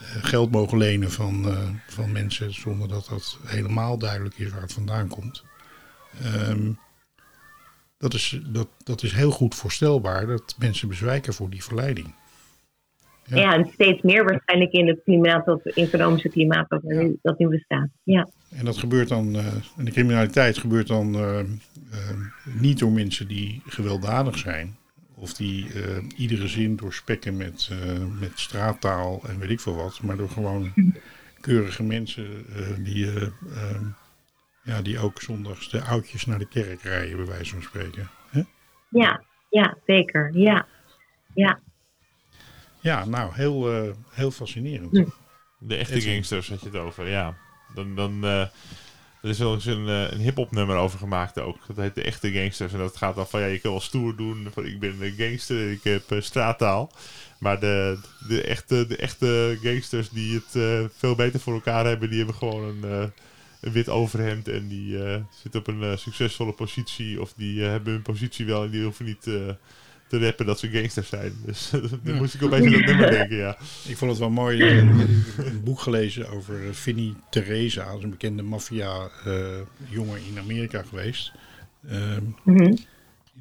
[0.02, 1.56] uh, geld mogen lenen van,
[1.88, 5.44] van mensen zonder dat dat helemaal duidelijk is waar het vandaan komt.
[6.26, 6.80] Um,
[7.98, 12.18] dat is, dat, dat is heel goed voorstelbaar dat mensen bezwijken voor die verleiding.
[13.30, 13.54] Ja.
[13.54, 17.88] en steeds meer waarschijnlijk in het klimaat, dat economische klimaat dat, nu, dat nu bestaat.
[18.04, 18.30] Ja.
[18.50, 19.46] En dat gebeurt dan, uh,
[19.78, 21.46] en de criminaliteit gebeurt dan uh, uh,
[22.60, 24.78] niet door mensen die gewelddadig zijn.
[25.16, 25.68] Of die
[26.18, 27.72] iedere zin doorspekken met,
[28.20, 30.00] met straattaal en weet ik veel wat.
[30.02, 30.74] Maar door gewoon
[31.42, 32.26] keurige mensen
[32.84, 33.08] die
[34.64, 38.10] ja, die ook zondags de oudjes naar de kerk rijden, bij wijze van spreken.
[38.90, 40.30] Ja, ja, zeker.
[40.34, 40.66] Ja,
[41.34, 41.60] ja.
[42.80, 45.06] Ja, nou, heel, uh, heel fascinerend.
[45.58, 47.38] De echte gangsters had je het over, ja.
[47.76, 48.42] Dan, dan, uh,
[49.22, 51.58] er is wel eens een, uh, een hip-hop nummer over gemaakt ook.
[51.68, 52.74] Dat heet De Echte Gangsters.
[52.74, 54.48] En dat gaat dan van ja, je kan wel stoer doen.
[54.54, 56.92] Van, ik ben een gangster, ik heb straattaal.
[57.40, 62.18] Maar de, de, echte, de echte gangsters die het veel beter voor elkaar hebben, die
[62.18, 63.12] hebben gewoon een
[63.60, 67.22] een wit overhemd en die uh, zitten op een uh, succesvolle positie.
[67.22, 69.28] Of die uh, hebben hun positie wel en die hoeven niet
[70.10, 71.34] te rappen dat ze gangsters zijn.
[71.46, 72.14] Dus dan ja.
[72.14, 73.58] moest ik opeens aan dat nummer denken, ja.
[73.88, 74.62] Ik vond het wel mooi.
[74.70, 77.86] een boek gelezen over Vinnie Teresa.
[77.86, 81.32] Dat is een bekende maffia-jongen in Amerika geweest.
[81.82, 82.62] Mm -hmm.
[82.64, 82.86] in,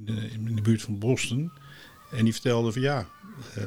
[0.05, 1.51] de, in de buurt van Boston.
[2.11, 3.07] En die vertelde van ja,
[3.59, 3.65] uh,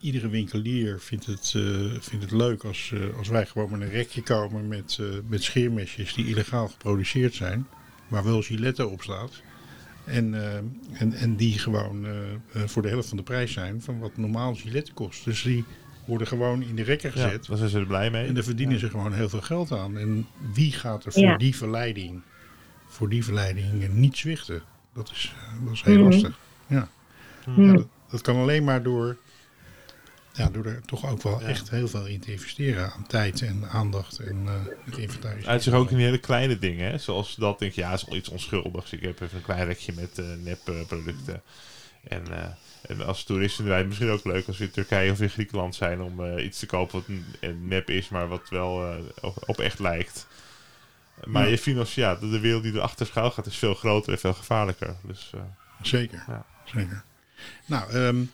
[0.00, 3.90] iedere winkelier vindt het, uh, vindt het leuk als, uh, als wij gewoon met een
[3.90, 4.98] rekje komen met,
[5.28, 7.66] met scheermesjes die illegaal geproduceerd zijn,
[8.08, 9.42] waar wel Gillette op staat.
[10.04, 10.34] En,
[10.92, 12.06] en, en die gewoon
[12.54, 15.24] voor de helft van de prijs zijn van wat normaal Gillette kost.
[15.24, 15.64] Dus die
[16.04, 17.42] worden gewoon in de rekker gezet.
[17.42, 18.26] Ja, daar zijn ze er blij mee.
[18.26, 18.80] En daar verdienen ja.
[18.80, 19.98] ze gewoon heel veel geld aan.
[19.98, 21.36] En wie gaat er voor ja.
[21.36, 22.20] die verleiding,
[22.86, 24.62] voor die verleiding niet zwichten?
[24.94, 25.34] Dat is,
[25.64, 26.10] dat is heel mm -hmm.
[26.10, 26.38] lastig.
[26.66, 26.88] Ja.
[27.46, 27.66] Mm.
[27.66, 29.16] ja dat, dat, kan alleen maar door,
[30.32, 31.46] ja, door er toch ook wel ja.
[31.46, 34.52] echt heel veel in te investeren aan tijd en aandacht en uh,
[34.84, 35.50] het inventariseren.
[35.50, 36.98] Uit zich ook in hele kleine dingen, hè?
[36.98, 38.92] zoals dat denk je, ja, is al iets onschuldigs.
[38.92, 41.42] Ik heb even een klein rekje met uh, nepproducten.
[42.08, 42.44] en, uh,
[42.82, 46.00] en als toeristen rijden misschien ook leuk als we in Turkije of in Griekenland zijn
[46.00, 47.08] om iets te kopen wat
[47.40, 50.26] een, nep is, maar wat wel op, op, echt lijkt.
[51.24, 51.48] Maar ja.
[51.48, 54.96] je financiën, ja, de wereld die erachter schuil gaat is veel groter en veel gevaarlijker.
[55.02, 55.32] Dus,
[55.82, 56.46] zeker, ja.
[56.64, 57.04] zeker.
[57.66, 58.30] Nou, um,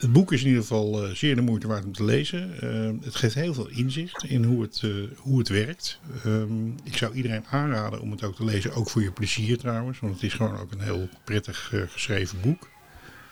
[0.00, 2.54] het boek is in ieder geval uh, zeer de moeite waard om te lezen.
[2.62, 6.00] Uh, het geeft heel veel inzicht in hoe het, uh, hoe het werkt.
[6.26, 9.98] Um, ik zou iedereen aanraden om het ook te lezen, ook voor je plezier trouwens.
[9.98, 12.68] Want het is gewoon ook een heel prettig uh, geschreven boek.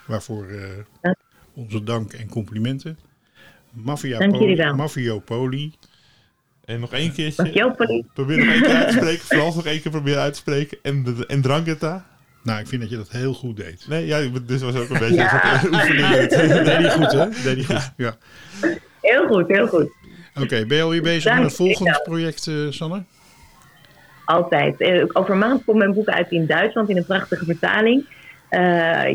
[0.06, 0.46] Waarvoor
[1.52, 2.98] onze dank en complimenten.
[3.72, 5.72] Mafia Poli, Mafiopoli.
[6.64, 7.42] En nog één keertje.
[8.14, 9.24] Probeer nog één keer uit te spreken.
[9.24, 10.78] Frans nog één keer proberen uit te spreken.
[10.82, 12.17] En, en Drangheta.
[12.49, 13.86] Nou, ik vind dat je dat heel goed deed.
[13.88, 15.61] Nee, ja, dus was ook een beetje ja.
[15.72, 16.09] oefening.
[16.68, 17.28] deed niet goed, hè?
[17.42, 18.16] Deed niet goed, ja.
[19.01, 19.90] Heel goed, heel goed.
[20.34, 23.03] Oké, okay, ben je alweer bezig met het volgende project, uh, Sanne?
[24.24, 24.80] Altijd.
[24.80, 28.05] Eh, over een maand komt mijn boek uit in Duitsland in een prachtige vertaling.
[28.51, 28.61] Uh,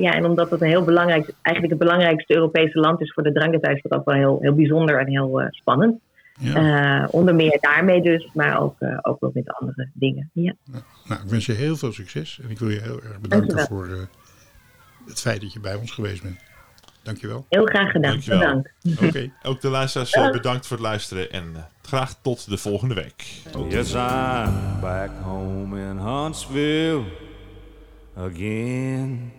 [0.01, 3.31] ja, en omdat het een heel belangrijk, eigenlijk het belangrijkste Europese land is voor de
[3.31, 5.99] drankentijds, is dat ook wel heel, heel bijzonder en heel uh, spannend.
[6.39, 7.03] Ja.
[7.03, 10.29] Uh, onder meer daarmee dus, maar ook, uh, ook wel met andere dingen.
[10.33, 10.53] Ja.
[11.05, 13.87] Nou, ik wens je heel veel succes en ik wil je heel erg bedanken voor
[13.87, 13.97] uh,
[15.07, 16.39] het feit dat je bij ons geweest bent.
[17.03, 17.45] Dankjewel.
[17.49, 18.19] Heel graag gedaan.
[18.25, 18.73] Bedankt.
[18.91, 19.31] Oké, okay.
[19.43, 21.45] ook de luisteraars bedankt voor het luisteren en
[21.81, 23.25] graag tot de volgende week.
[23.69, 27.03] Yes, I'm back home in Huntsville
[28.15, 29.31] again.